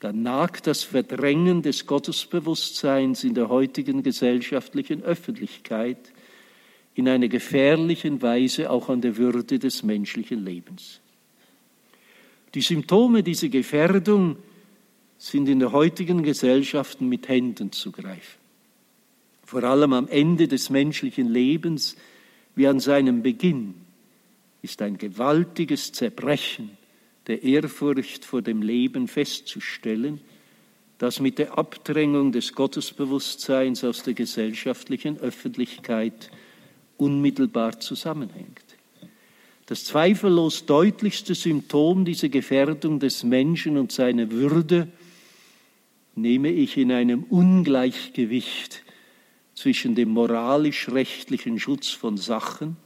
dann 0.00 0.22
nagt 0.22 0.66
das 0.66 0.82
Verdrängen 0.82 1.62
des 1.62 1.86
Gottesbewusstseins 1.86 3.22
in 3.22 3.34
der 3.34 3.48
heutigen 3.48 4.02
gesellschaftlichen 4.02 5.02
Öffentlichkeit 5.04 6.12
in 6.94 7.08
einer 7.08 7.28
gefährlichen 7.28 8.20
Weise 8.20 8.68
auch 8.68 8.88
an 8.88 9.00
der 9.00 9.16
Würde 9.16 9.60
des 9.60 9.84
menschlichen 9.84 10.44
Lebens. 10.44 11.00
Die 12.54 12.60
Symptome 12.60 13.22
dieser 13.22 13.48
Gefährdung 13.48 14.36
sind 15.18 15.48
in 15.48 15.60
der 15.60 15.70
heutigen 15.70 16.24
Gesellschaft 16.24 17.00
mit 17.00 17.28
Händen 17.28 17.70
zu 17.70 17.92
greifen. 17.92 18.40
Vor 19.44 19.62
allem 19.62 19.92
am 19.92 20.08
Ende 20.08 20.48
des 20.48 20.68
menschlichen 20.68 21.28
Lebens 21.28 21.96
wie 22.54 22.66
an 22.66 22.80
seinem 22.80 23.22
Beginn 23.22 23.74
ist 24.62 24.82
ein 24.82 24.98
gewaltiges 24.98 25.92
Zerbrechen 25.92 26.70
der 27.26 27.42
Ehrfurcht 27.42 28.24
vor 28.24 28.42
dem 28.42 28.62
Leben 28.62 29.08
festzustellen, 29.08 30.20
das 30.98 31.20
mit 31.20 31.38
der 31.38 31.58
Abdrängung 31.58 32.32
des 32.32 32.52
Gottesbewusstseins 32.52 33.84
aus 33.84 34.02
der 34.02 34.14
gesellschaftlichen 34.14 35.18
Öffentlichkeit 35.18 36.30
unmittelbar 36.96 37.80
zusammenhängt. 37.80 38.76
Das 39.66 39.84
zweifellos 39.84 40.66
deutlichste 40.66 41.34
Symptom 41.34 42.04
dieser 42.04 42.28
Gefährdung 42.28 43.00
des 43.00 43.24
Menschen 43.24 43.78
und 43.78 43.90
seiner 43.90 44.30
Würde 44.30 44.88
nehme 46.14 46.50
ich 46.50 46.76
in 46.76 46.92
einem 46.92 47.24
Ungleichgewicht 47.24 48.82
zwischen 49.62 49.94
dem 49.94 50.08
moralisch-rechtlichen 50.08 51.60
Schutz 51.60 51.90
von 51.90 52.16
Sachen 52.16 52.76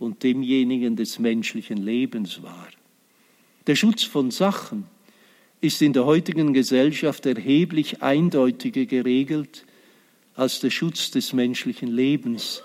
und 0.00 0.24
demjenigen 0.24 0.96
des 0.96 1.20
menschlichen 1.20 1.76
Lebens 1.76 2.42
war. 2.42 2.66
Der 3.68 3.76
Schutz 3.76 4.02
von 4.02 4.32
Sachen 4.32 4.86
ist 5.60 5.80
in 5.80 5.92
der 5.92 6.04
heutigen 6.04 6.54
Gesellschaft 6.54 7.24
erheblich 7.24 8.02
eindeutiger 8.02 8.84
geregelt 8.84 9.64
als 10.34 10.58
der 10.58 10.70
Schutz 10.70 11.12
des 11.12 11.32
menschlichen 11.32 11.88
Lebens 11.88 12.64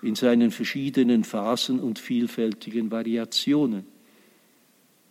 in 0.00 0.14
seinen 0.14 0.50
verschiedenen 0.50 1.24
Phasen 1.24 1.80
und 1.80 1.98
vielfältigen 1.98 2.90
Variationen. 2.90 3.84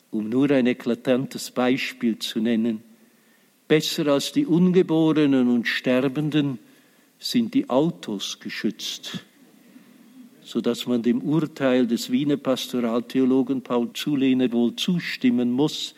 Um 0.10 0.30
nur 0.30 0.50
ein 0.50 0.66
eklatantes 0.66 1.52
Beispiel 1.52 2.18
zu 2.18 2.40
nennen, 2.40 2.82
besser 3.68 4.08
als 4.08 4.32
die 4.32 4.48
Ungeborenen 4.48 5.48
und 5.48 5.68
Sterbenden 5.68 6.58
sind 7.20 7.54
die 7.54 7.70
Autos 7.70 8.40
geschützt, 8.40 9.26
sodass 10.44 10.86
man 10.88 11.04
dem 11.04 11.22
Urteil 11.22 11.88
des 11.88 12.12
Wiener 12.12 12.38
Pastoraltheologen 12.38 13.62
Paul 13.62 13.92
Zulehner 13.94 14.52
wohl 14.52 14.76
zustimmen 14.76 15.52
muss, 15.52 15.96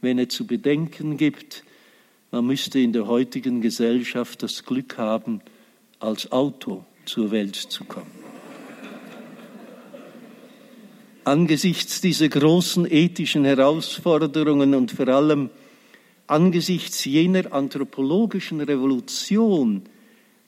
wenn 0.00 0.18
er 0.18 0.28
zu 0.28 0.46
bedenken 0.46 1.16
gibt, 1.16 1.64
man 2.30 2.46
müsste 2.46 2.78
in 2.80 2.92
der 2.92 3.06
heutigen 3.06 3.60
Gesellschaft 3.60 4.42
das 4.42 4.64
Glück 4.64 4.98
haben, 4.98 5.40
als 6.00 6.32
Auto 6.32 6.84
zur 7.06 7.30
Welt 7.30 7.56
zu 7.56 7.84
kommen. 7.84 8.10
Angesichts 11.24 12.00
dieser 12.00 12.28
großen 12.28 12.90
ethischen 12.90 13.44
Herausforderungen 13.44 14.74
und 14.74 14.92
vor 14.92 15.08
allem 15.08 15.50
angesichts 16.26 17.04
jener 17.04 17.52
anthropologischen 17.52 18.60
Revolution, 18.60 19.82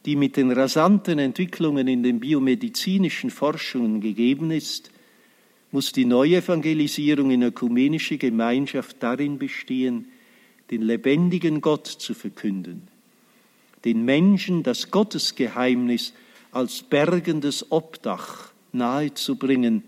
die 0.09 0.17
mit 0.17 0.39
den 0.39 0.51
rasanten 0.51 1.19
Entwicklungen 1.19 1.87
in 1.87 2.03
den 2.03 2.19
biomedizinischen 2.19 3.29
Forschungen 3.29 4.01
gegeben 4.01 4.51
ist, 4.51 4.91
muss 5.71 5.93
die 5.93 6.07
Neuevangelisierung 6.07 7.31
in 7.31 7.43
ökumenische 7.43 8.17
Gemeinschaft 8.17 8.97
darin 9.01 9.39
bestehen, 9.39 10.07
den 10.71 10.81
lebendigen 10.81 11.61
Gott 11.61 11.87
zu 11.87 12.15
verkünden, 12.15 12.89
den 13.85 14.03
Menschen 14.07 14.63
das 14.63 14.91
Gottesgeheimnis 14.91 16.15
als 16.53 16.81
bergendes 16.81 17.71
Obdach 17.71 18.53
nahezubringen 18.73 19.83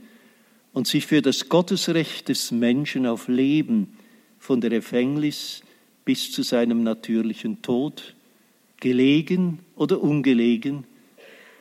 und 0.75 0.87
sich 0.87 1.07
für 1.07 1.23
das 1.23 1.49
Gottesrecht 1.49 2.29
des 2.29 2.51
Menschen 2.51 3.07
auf 3.07 3.27
Leben 3.27 3.97
von 4.39 4.61
der 4.61 4.73
Empfängnis 4.73 5.63
bis 6.05 6.31
zu 6.31 6.43
seinem 6.43 6.83
natürlichen 6.83 7.63
Tod, 7.63 8.15
gelegen 8.81 9.61
oder 9.77 10.03
ungelegen 10.03 10.85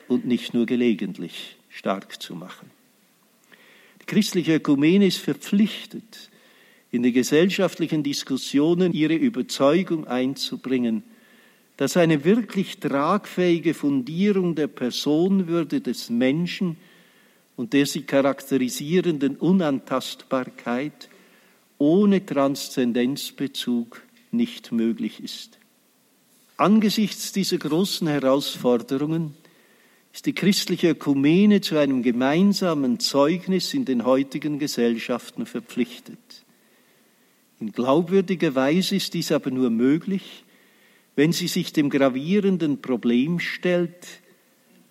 und 0.08 0.26
nicht 0.26 0.54
nur 0.54 0.66
gelegentlich 0.66 1.56
stark 1.68 2.20
zu 2.20 2.34
machen. 2.34 2.70
Die 4.02 4.06
christliche 4.06 4.56
Ökumene 4.56 5.06
ist 5.06 5.18
verpflichtet, 5.18 6.30
in 6.90 7.02
die 7.02 7.12
gesellschaftlichen 7.12 8.02
Diskussionen 8.02 8.92
ihre 8.92 9.14
Überzeugung 9.14 10.06
einzubringen, 10.08 11.04
dass 11.76 11.96
eine 11.96 12.24
wirklich 12.24 12.78
tragfähige 12.78 13.72
Fundierung 13.72 14.54
der 14.54 14.66
Personenwürde 14.66 15.80
des 15.80 16.10
Menschen 16.10 16.76
und 17.56 17.72
der 17.72 17.86
sie 17.86 18.02
charakterisierenden 18.02 19.36
Unantastbarkeit 19.36 21.08
ohne 21.78 22.26
Transzendenzbezug 22.26 24.02
nicht 24.30 24.72
möglich 24.72 25.22
ist. 25.22 25.58
Angesichts 26.60 27.32
dieser 27.32 27.56
großen 27.56 28.06
Herausforderungen 28.06 29.34
ist 30.12 30.26
die 30.26 30.34
christliche 30.34 30.90
Ökumene 30.90 31.62
zu 31.62 31.78
einem 31.78 32.02
gemeinsamen 32.02 33.00
Zeugnis 33.00 33.72
in 33.72 33.86
den 33.86 34.04
heutigen 34.04 34.58
Gesellschaften 34.58 35.46
verpflichtet. 35.46 36.18
In 37.60 37.72
glaubwürdiger 37.72 38.54
Weise 38.54 38.96
ist 38.96 39.14
dies 39.14 39.32
aber 39.32 39.50
nur 39.50 39.70
möglich, 39.70 40.44
wenn 41.16 41.32
sie 41.32 41.48
sich 41.48 41.72
dem 41.72 41.88
gravierenden 41.88 42.82
Problem 42.82 43.40
stellt, 43.40 44.20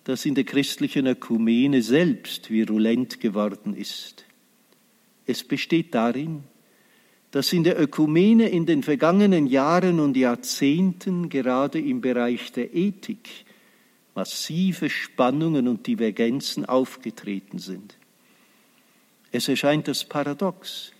das 0.02 0.26
in 0.26 0.34
der 0.34 0.42
christlichen 0.42 1.06
Ökumene 1.06 1.82
selbst 1.82 2.50
virulent 2.50 3.20
geworden 3.20 3.76
ist. 3.76 4.24
Es 5.24 5.44
besteht 5.44 5.94
darin, 5.94 6.42
dass 7.30 7.52
in 7.52 7.64
der 7.64 7.80
Ökumene 7.80 8.48
in 8.48 8.66
den 8.66 8.82
vergangenen 8.82 9.46
Jahren 9.46 10.00
und 10.00 10.16
Jahrzehnten 10.16 11.28
gerade 11.28 11.78
im 11.78 12.00
Bereich 12.00 12.52
der 12.52 12.74
Ethik 12.74 13.28
massive 14.14 14.90
Spannungen 14.90 15.68
und 15.68 15.86
Divergenzen 15.86 16.64
aufgetreten 16.64 17.58
sind. 17.58 17.96
Es 19.30 19.48
erscheint 19.48 19.86
das 19.86 20.04
Paradox, 20.04 20.92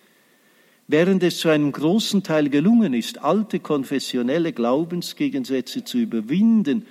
Während 0.92 1.22
es 1.22 1.38
zu 1.38 1.48
einem 1.48 1.70
großen 1.70 2.24
Teil 2.24 2.48
gelungen 2.48 2.94
ist, 2.94 3.22
alte 3.22 3.60
konfessionelle 3.60 4.52
Glaubensgegensätze 4.52 5.84
zu 5.84 5.98
überwinden 5.98 6.84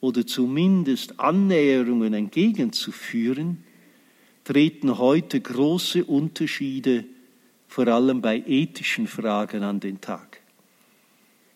oder 0.00 0.26
zumindest 0.26 1.20
Annäherungen 1.20 2.14
entgegenzuführen, 2.14 3.62
treten 4.42 4.98
heute 4.98 5.40
große 5.40 6.04
Unterschiede 6.04 7.04
vor 7.74 7.88
allem 7.88 8.20
bei 8.20 8.40
ethischen 8.46 9.08
Fragen 9.08 9.64
an 9.64 9.80
den 9.80 10.00
Tag. 10.00 10.40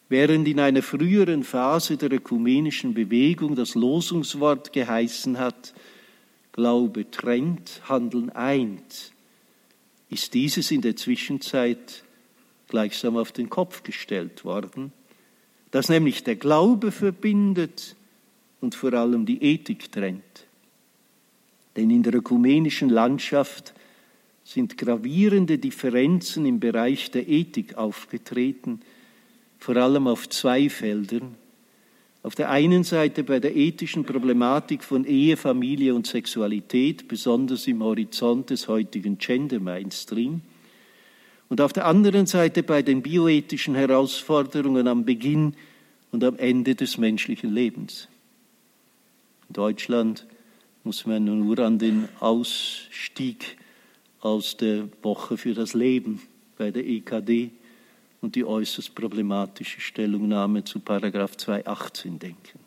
Während 0.09 0.49
in 0.49 0.59
einer 0.59 0.83
früheren 0.83 1.45
Phase 1.45 1.97
der 1.97 2.13
ökumenischen 2.13 2.93
Bewegung 2.93 3.55
das 3.55 3.77
Losungswort 3.77 4.73
geheißen 4.73 5.39
hat, 5.39 5.75
Glaube 6.51 7.09
trennt, 7.09 7.83
Handeln 7.89 8.31
eint, 8.31 9.13
ist 10.11 10.35
dieses 10.35 10.73
in 10.73 10.81
der 10.81 10.97
Zwischenzeit 10.97 12.03
gleichsam 12.67 13.17
auf 13.17 13.31
den 13.31 13.49
Kopf 13.49 13.85
gestellt 13.85 14.45
worden, 14.45 14.91
dass 15.71 15.89
nämlich 15.89 16.25
der 16.25 16.35
Glaube 16.35 16.91
verbindet 16.91 17.95
und 18.61 18.75
vor 18.75 18.93
allem 18.93 19.25
die 19.25 19.41
Ethik 19.41 19.93
trennt. 19.93 20.47
Denn 21.77 21.91
in 21.91 22.03
der 22.03 22.17
ökumenischen 22.17 22.89
Landschaft 22.89 23.73
sind 24.49 24.79
gravierende 24.79 25.59
Differenzen 25.59 26.47
im 26.47 26.59
Bereich 26.59 27.11
der 27.11 27.29
Ethik 27.29 27.77
aufgetreten, 27.77 28.81
vor 29.59 29.77
allem 29.77 30.07
auf 30.07 30.27
zwei 30.31 30.71
Feldern, 30.71 31.35
auf 32.23 32.35
der 32.35 32.49
einen 32.49 32.83
Seite 32.83 33.25
bei 33.25 33.41
der 33.41 33.55
ethischen 33.55 34.05
Problematik 34.05 34.85
von 34.85 35.05
Ehe, 35.05 35.37
Familie 35.37 35.95
und 35.95 36.07
Sexualität, 36.07 37.09
besonders 37.09 37.67
im 37.67 37.83
Horizont 37.83 38.49
des 38.49 38.69
heutigen 38.69 39.19
Gender 39.19 39.61
Mainstream, 39.61 40.41
und 41.51 41.61
auf 41.61 41.75
der 41.75 41.85
anderen 41.85 42.25
Seite 42.25 42.63
bei 42.63 42.81
den 42.81 43.03
bioethischen 43.03 43.75
Herausforderungen 43.75 44.89
am 44.89 45.05
Beginn 45.05 45.57
und 46.11 46.25
am 46.25 46.39
Ende 46.39 46.75
des 46.75 46.97
menschlichen 46.97 47.53
Lebens. 47.53 48.09
In 49.49 49.53
Deutschland 49.53 50.27
muss 50.85 51.05
man 51.05 51.25
nur 51.25 51.59
an 51.59 51.79
den 51.79 52.09
Ausstieg 52.21 53.59
aus 54.21 54.57
der 54.57 54.89
Woche 55.03 55.37
für 55.37 55.55
das 55.55 55.75
Leben 55.75 56.21
bei 56.57 56.71
der 56.71 56.87
EKD 56.87 57.51
und 58.21 58.35
die 58.35 58.45
äußerst 58.45 58.95
problematische 58.95 59.81
Stellungnahme 59.81 60.65
zu 60.65 60.81
Paragraph 60.81 61.37
218 61.37 62.19
denken. 62.19 62.59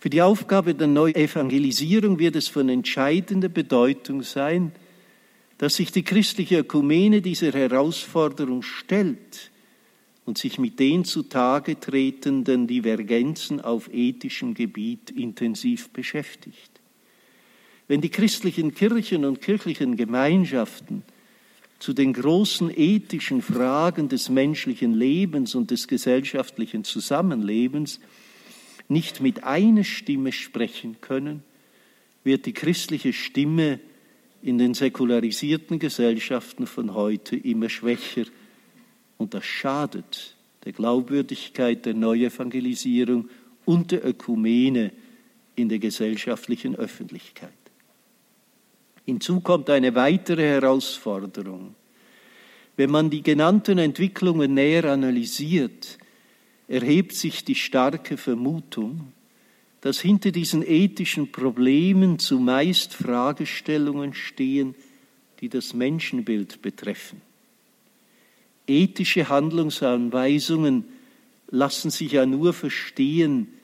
Für 0.00 0.10
die 0.10 0.22
Aufgabe 0.22 0.74
der 0.74 0.86
Neuevangelisierung 0.86 2.18
wird 2.18 2.36
es 2.36 2.48
von 2.48 2.68
entscheidender 2.68 3.48
Bedeutung 3.48 4.22
sein, 4.22 4.72
dass 5.58 5.74
sich 5.74 5.90
die 5.90 6.04
christliche 6.04 6.60
Ökumene 6.60 7.20
dieser 7.20 7.52
Herausforderung 7.52 8.62
stellt 8.62 9.50
und 10.24 10.38
sich 10.38 10.58
mit 10.58 10.78
den 10.78 11.04
zutage 11.04 11.80
tretenden 11.80 12.68
Divergenzen 12.68 13.60
auf 13.60 13.92
ethischem 13.92 14.54
Gebiet 14.54 15.10
intensiv 15.10 15.90
beschäftigt. 15.90 16.77
Wenn 17.88 18.02
die 18.02 18.10
christlichen 18.10 18.74
Kirchen 18.74 19.24
und 19.24 19.40
kirchlichen 19.40 19.96
Gemeinschaften 19.96 21.02
zu 21.78 21.94
den 21.94 22.12
großen 22.12 22.70
ethischen 22.76 23.40
Fragen 23.40 24.08
des 24.08 24.28
menschlichen 24.28 24.92
Lebens 24.92 25.54
und 25.54 25.70
des 25.70 25.88
gesellschaftlichen 25.88 26.84
Zusammenlebens 26.84 28.00
nicht 28.88 29.20
mit 29.20 29.44
einer 29.44 29.84
Stimme 29.84 30.32
sprechen 30.32 31.00
können, 31.00 31.42
wird 32.24 32.46
die 32.46 32.52
christliche 32.52 33.12
Stimme 33.12 33.80
in 34.42 34.58
den 34.58 34.74
säkularisierten 34.74 35.78
Gesellschaften 35.78 36.66
von 36.66 36.94
heute 36.94 37.36
immer 37.36 37.68
schwächer 37.68 38.24
und 39.16 39.34
das 39.34 39.44
schadet 39.44 40.36
der 40.64 40.72
Glaubwürdigkeit 40.72 41.86
der 41.86 41.94
Neuevangelisierung 41.94 43.28
und 43.64 43.92
der 43.92 44.06
Ökumene 44.06 44.92
in 45.56 45.68
der 45.68 45.78
gesellschaftlichen 45.78 46.76
Öffentlichkeit. 46.76 47.50
Hinzu 49.08 49.40
kommt 49.40 49.70
eine 49.70 49.94
weitere 49.94 50.42
Herausforderung. 50.42 51.74
Wenn 52.76 52.90
man 52.90 53.08
die 53.08 53.22
genannten 53.22 53.78
Entwicklungen 53.78 54.52
näher 54.52 54.84
analysiert, 54.84 55.96
erhebt 56.68 57.14
sich 57.14 57.42
die 57.42 57.54
starke 57.54 58.18
Vermutung, 58.18 59.14
dass 59.80 59.98
hinter 59.98 60.30
diesen 60.30 60.62
ethischen 60.62 61.32
Problemen 61.32 62.18
zumeist 62.18 62.92
Fragestellungen 62.92 64.12
stehen, 64.12 64.74
die 65.40 65.48
das 65.48 65.72
Menschenbild 65.72 66.60
betreffen. 66.60 67.22
Ethische 68.66 69.30
Handlungsanweisungen 69.30 70.84
lassen 71.50 71.88
sich 71.88 72.12
ja 72.12 72.26
nur 72.26 72.52
verstehen, 72.52 73.54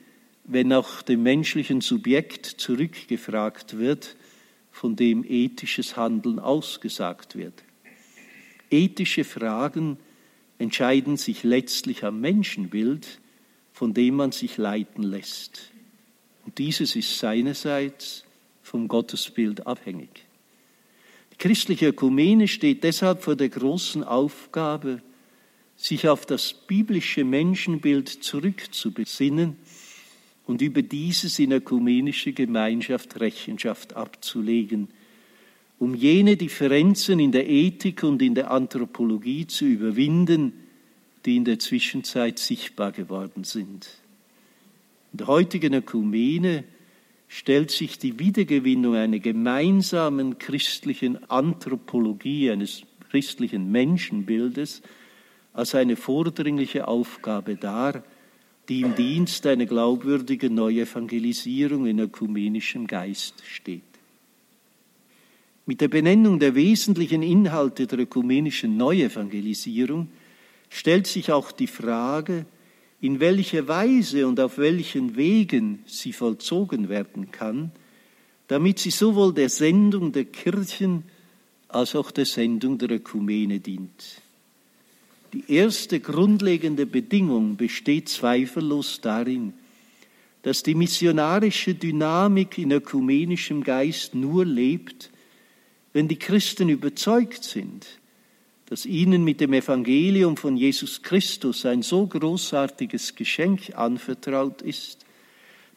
wenn 0.45 0.73
auch 0.73 1.03
dem 1.03 1.21
menschlichen 1.21 1.81
Subjekt 1.81 2.47
zurückgefragt 2.47 3.77
wird, 3.77 4.15
von 4.75 4.97
dem 4.97 5.23
ethisches 5.25 5.95
Handeln 5.95 6.37
ausgesagt 6.37 7.37
wird. 7.37 7.63
Ethische 8.69 9.23
Fragen 9.23 9.95
entscheiden 10.57 11.15
sich 11.15 11.43
letztlich 11.43 12.03
am 12.03 12.19
Menschenbild, 12.19 13.21
von 13.71 13.93
dem 13.93 14.15
man 14.15 14.33
sich 14.33 14.57
leiten 14.57 15.03
lässt. 15.03 15.71
Und 16.45 16.57
dieses 16.57 16.97
ist 16.97 17.17
seinerseits 17.17 18.25
vom 18.63 18.89
Gottesbild 18.89 19.65
abhängig. 19.65 20.25
Die 21.31 21.37
christliche 21.37 21.87
Ökumene 21.87 22.49
steht 22.49 22.83
deshalb 22.83 23.23
vor 23.23 23.37
der 23.37 23.47
großen 23.47 24.03
Aufgabe, 24.03 25.01
sich 25.77 26.09
auf 26.09 26.25
das 26.25 26.53
biblische 26.53 27.23
Menschenbild 27.23 28.09
zurückzubesinnen 28.09 29.55
und 30.47 30.61
über 30.61 30.81
dieses 30.81 31.39
in 31.39 31.51
ökumenische 31.51 32.33
Gemeinschaft 32.33 33.19
Rechenschaft 33.19 33.95
abzulegen, 33.95 34.89
um 35.79 35.95
jene 35.95 36.37
Differenzen 36.37 37.19
in 37.19 37.31
der 37.31 37.49
Ethik 37.49 38.03
und 38.03 38.21
in 38.21 38.35
der 38.35 38.51
Anthropologie 38.51 39.47
zu 39.47 39.65
überwinden, 39.65 40.53
die 41.25 41.35
in 41.35 41.45
der 41.45 41.59
Zwischenzeit 41.59 42.39
sichtbar 42.39 42.91
geworden 42.91 43.43
sind. 43.43 43.87
In 45.11 45.17
der 45.17 45.27
heutigen 45.27 45.73
Ökumene 45.73 46.63
stellt 47.27 47.71
sich 47.71 47.97
die 47.97 48.19
Wiedergewinnung 48.19 48.95
einer 48.95 49.19
gemeinsamen 49.19 50.37
christlichen 50.37 51.29
Anthropologie, 51.29 52.51
eines 52.51 52.83
christlichen 53.09 53.71
Menschenbildes, 53.71 54.81
als 55.53 55.73
eine 55.73 55.95
vordringliche 55.95 56.87
Aufgabe 56.87 57.55
dar, 57.55 58.03
die 58.67 58.81
im 58.81 58.95
Dienst 58.95 59.45
einer 59.45 59.65
glaubwürdigen 59.65 60.53
Neuevangelisierung 60.55 61.85
in 61.85 61.99
ökumenischem 61.99 62.87
Geist 62.87 63.43
steht. 63.45 63.83
Mit 65.65 65.81
der 65.81 65.87
Benennung 65.87 66.39
der 66.39 66.55
wesentlichen 66.55 67.23
Inhalte 67.23 67.87
der 67.87 67.99
ökumenischen 67.99 68.77
Neuevangelisierung 68.77 70.09
stellt 70.69 71.07
sich 71.07 71.31
auch 71.31 71.51
die 71.51 71.67
Frage, 71.67 72.45
in 73.01 73.19
welcher 73.19 73.67
Weise 73.67 74.27
und 74.27 74.39
auf 74.39 74.57
welchen 74.57 75.15
Wegen 75.15 75.83
sie 75.85 76.13
vollzogen 76.13 76.89
werden 76.89 77.31
kann, 77.31 77.71
damit 78.47 78.79
sie 78.79 78.91
sowohl 78.91 79.33
der 79.33 79.49
Sendung 79.49 80.11
der 80.11 80.25
Kirchen 80.25 81.03
als 81.67 81.95
auch 81.95 82.11
der 82.11 82.25
Sendung 82.25 82.77
der 82.77 82.91
Ökumene 82.91 83.59
dient. 83.59 84.21
Die 85.35 85.53
erste 85.53 85.99
grundlegende 85.99 86.85
Bedingung 86.85 87.57
besteht 87.57 88.07
zweifellos 88.07 89.01
darin, 89.01 89.51
dass 90.43 90.63
die 90.63 90.75
missionarische 90.75 91.75
Dynamik 91.75 92.57
in 92.57 92.71
ökumenischem 92.71 93.61
Geist 93.61 94.15
nur 94.15 94.45
lebt, 94.45 95.11
wenn 95.91 96.07
die 96.07 96.15
Christen 96.15 96.69
überzeugt 96.69 97.43
sind, 97.43 97.85
dass 98.67 98.85
ihnen 98.85 99.25
mit 99.25 99.41
dem 99.41 99.51
Evangelium 99.51 100.37
von 100.37 100.55
Jesus 100.55 101.01
Christus 101.01 101.65
ein 101.65 101.81
so 101.81 102.07
großartiges 102.07 103.15
Geschenk 103.15 103.75
anvertraut 103.75 104.61
ist, 104.61 105.05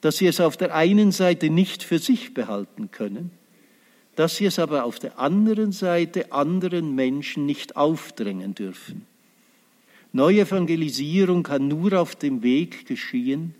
dass 0.01 0.19
sie 0.19 0.29
es 0.29 0.39
auf 0.39 0.57
der 0.57 0.73
einen 0.73 1.11
Seite 1.11 1.51
nicht 1.51 1.83
für 1.83 1.99
sich 1.99 2.33
behalten 2.33 2.93
können, 2.93 3.33
dass 4.15 4.37
sie 4.37 4.47
es 4.47 4.61
aber 4.61 4.85
auf 4.85 5.01
der 5.01 5.19
anderen 5.19 5.73
Seite 5.73 6.31
anderen 6.31 6.95
Menschen 6.95 7.45
nicht 7.45 7.75
aufdrängen 7.75 8.55
dürfen. 8.55 9.05
Neuevangelisierung 10.19 11.45
kann 11.45 11.69
nur 11.69 11.93
auf 11.93 12.17
dem 12.17 12.43
Weg 12.43 12.87
geschehen, 12.87 13.55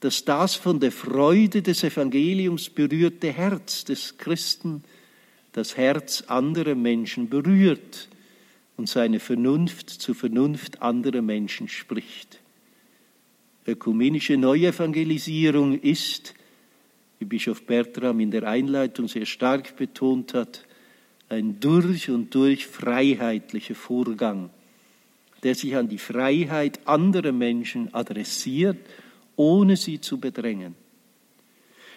dass 0.00 0.24
das 0.24 0.56
von 0.56 0.80
der 0.80 0.90
Freude 0.90 1.62
des 1.62 1.84
Evangeliums 1.84 2.68
berührte 2.68 3.32
Herz 3.32 3.84
des 3.84 4.18
Christen 4.18 4.82
das 5.52 5.76
Herz 5.76 6.22
anderer 6.26 6.74
Menschen 6.74 7.28
berührt 7.30 8.08
und 8.76 8.88
seine 8.88 9.20
Vernunft 9.20 9.88
zur 9.88 10.16
Vernunft 10.16 10.82
anderer 10.82 11.22
Menschen 11.22 11.68
spricht. 11.68 12.40
Ökumenische 13.64 14.36
Neuevangelisierung 14.36 15.80
ist, 15.80 16.34
wie 17.20 17.24
Bischof 17.24 17.64
Bertram 17.64 18.18
in 18.18 18.32
der 18.32 18.48
Einleitung 18.48 19.06
sehr 19.06 19.26
stark 19.26 19.76
betont 19.76 20.34
hat, 20.34 20.66
ein 21.28 21.60
durch 21.60 22.10
und 22.10 22.34
durch 22.34 22.66
freiheitlicher 22.66 23.76
Vorgang 23.76 24.50
der 25.44 25.54
sich 25.54 25.76
an 25.76 25.88
die 25.88 25.98
Freiheit 25.98 26.80
anderer 26.86 27.32
Menschen 27.32 27.92
adressiert, 27.94 28.78
ohne 29.36 29.76
sie 29.76 30.00
zu 30.00 30.18
bedrängen. 30.18 30.74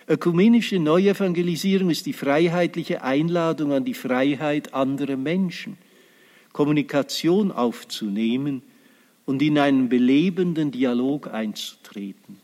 Ökumenische 0.09 0.79
Neuevangelisierung 0.79 1.89
ist 1.89 2.05
die 2.05 2.13
freiheitliche 2.13 3.03
Einladung 3.03 3.71
an 3.73 3.85
die 3.85 3.93
Freiheit 3.93 4.73
anderer 4.73 5.17
Menschen, 5.17 5.77
Kommunikation 6.51 7.51
aufzunehmen 7.51 8.61
und 9.25 9.41
in 9.41 9.57
einen 9.59 9.89
belebenden 9.89 10.71
Dialog 10.71 11.27
einzutreten. 11.33 12.39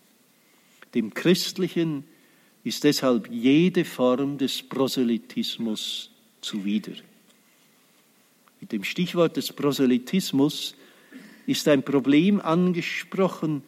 Dem 0.94 1.14
Christlichen 1.14 2.06
ist 2.64 2.84
deshalb 2.84 3.30
jede 3.30 3.84
Form 3.84 4.38
des 4.38 4.62
Proselytismus 4.62 6.12
zuwider. 6.42 6.94
Mit 8.62 8.72
dem 8.72 8.84
Stichwort 8.84 9.36
des 9.36 9.52
Proselytismus 9.52 10.76
ist 11.46 11.68
ein 11.68 11.84
Problem 11.84 12.40
angesprochen, 12.40 13.64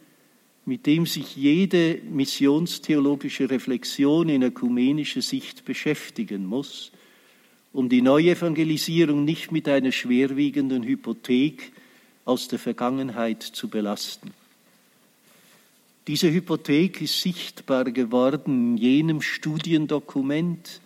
mit 0.66 0.86
dem 0.86 1.06
sich 1.06 1.36
jede 1.36 2.00
missionstheologische 2.10 3.50
Reflexion 3.50 4.30
in 4.30 4.42
ökumenischer 4.42 5.22
Sicht 5.22 5.66
beschäftigen 5.66 6.46
muss, 6.46 6.92
um 7.72 7.88
die 7.90 8.02
Neuevangelisierung 8.02 9.26
nicht 9.26 9.52
mit 9.52 9.68
einer 9.68 9.92
schwerwiegenden 9.92 10.84
Hypothek 10.84 11.72
aus 12.24 12.48
der 12.48 12.58
Vergangenheit 12.58 13.44
zu 13.44 13.68
belasten. 13.68 14.32
Diese 16.08 16.32
Hypothek 16.32 17.02
ist 17.02 17.22
sichtbar 17.22 17.86
geworden 17.86 18.74
in 18.74 18.78
jenem 18.78 19.22
Studiendokument, 19.22 20.82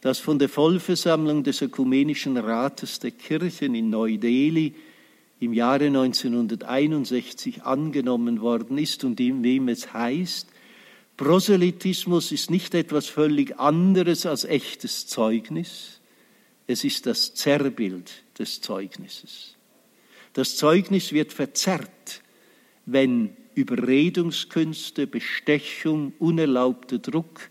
das 0.00 0.18
von 0.18 0.38
der 0.38 0.48
Vollversammlung 0.48 1.44
des 1.44 1.62
Ökumenischen 1.62 2.36
Rates 2.36 2.98
der 2.98 3.10
Kirchen 3.10 3.74
in 3.74 3.90
Neu-Delhi 3.90 4.74
im 5.40 5.52
Jahre 5.52 5.86
1961 5.86 7.62
angenommen 7.62 8.40
worden 8.40 8.78
ist 8.78 9.04
und 9.04 9.20
in 9.20 9.42
dem 9.42 9.68
es 9.68 9.92
heißt, 9.92 10.48
Proselytismus 11.16 12.32
ist 12.32 12.50
nicht 12.50 12.74
etwas 12.74 13.06
völlig 13.06 13.58
anderes 13.58 14.24
als 14.26 14.44
echtes 14.44 15.06
Zeugnis, 15.06 16.00
es 16.66 16.84
ist 16.84 17.06
das 17.06 17.34
Zerrbild 17.34 18.22
des 18.38 18.60
Zeugnisses. 18.60 19.56
Das 20.34 20.56
Zeugnis 20.56 21.12
wird 21.12 21.32
verzerrt, 21.32 22.22
wenn 22.86 23.30
Überredungskünste, 23.54 25.06
Bestechung, 25.06 26.12
unerlaubter 26.18 26.98
Druck 26.98 27.48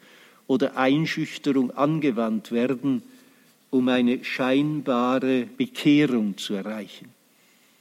oder 0.48 0.78
Einschüchterung 0.78 1.72
angewandt 1.72 2.52
werden, 2.52 3.04
um 3.70 3.90
eine 3.90 4.24
scheinbare 4.24 5.48
Bekehrung 5.58 6.38
zu 6.38 6.54
erreichen. 6.54 7.17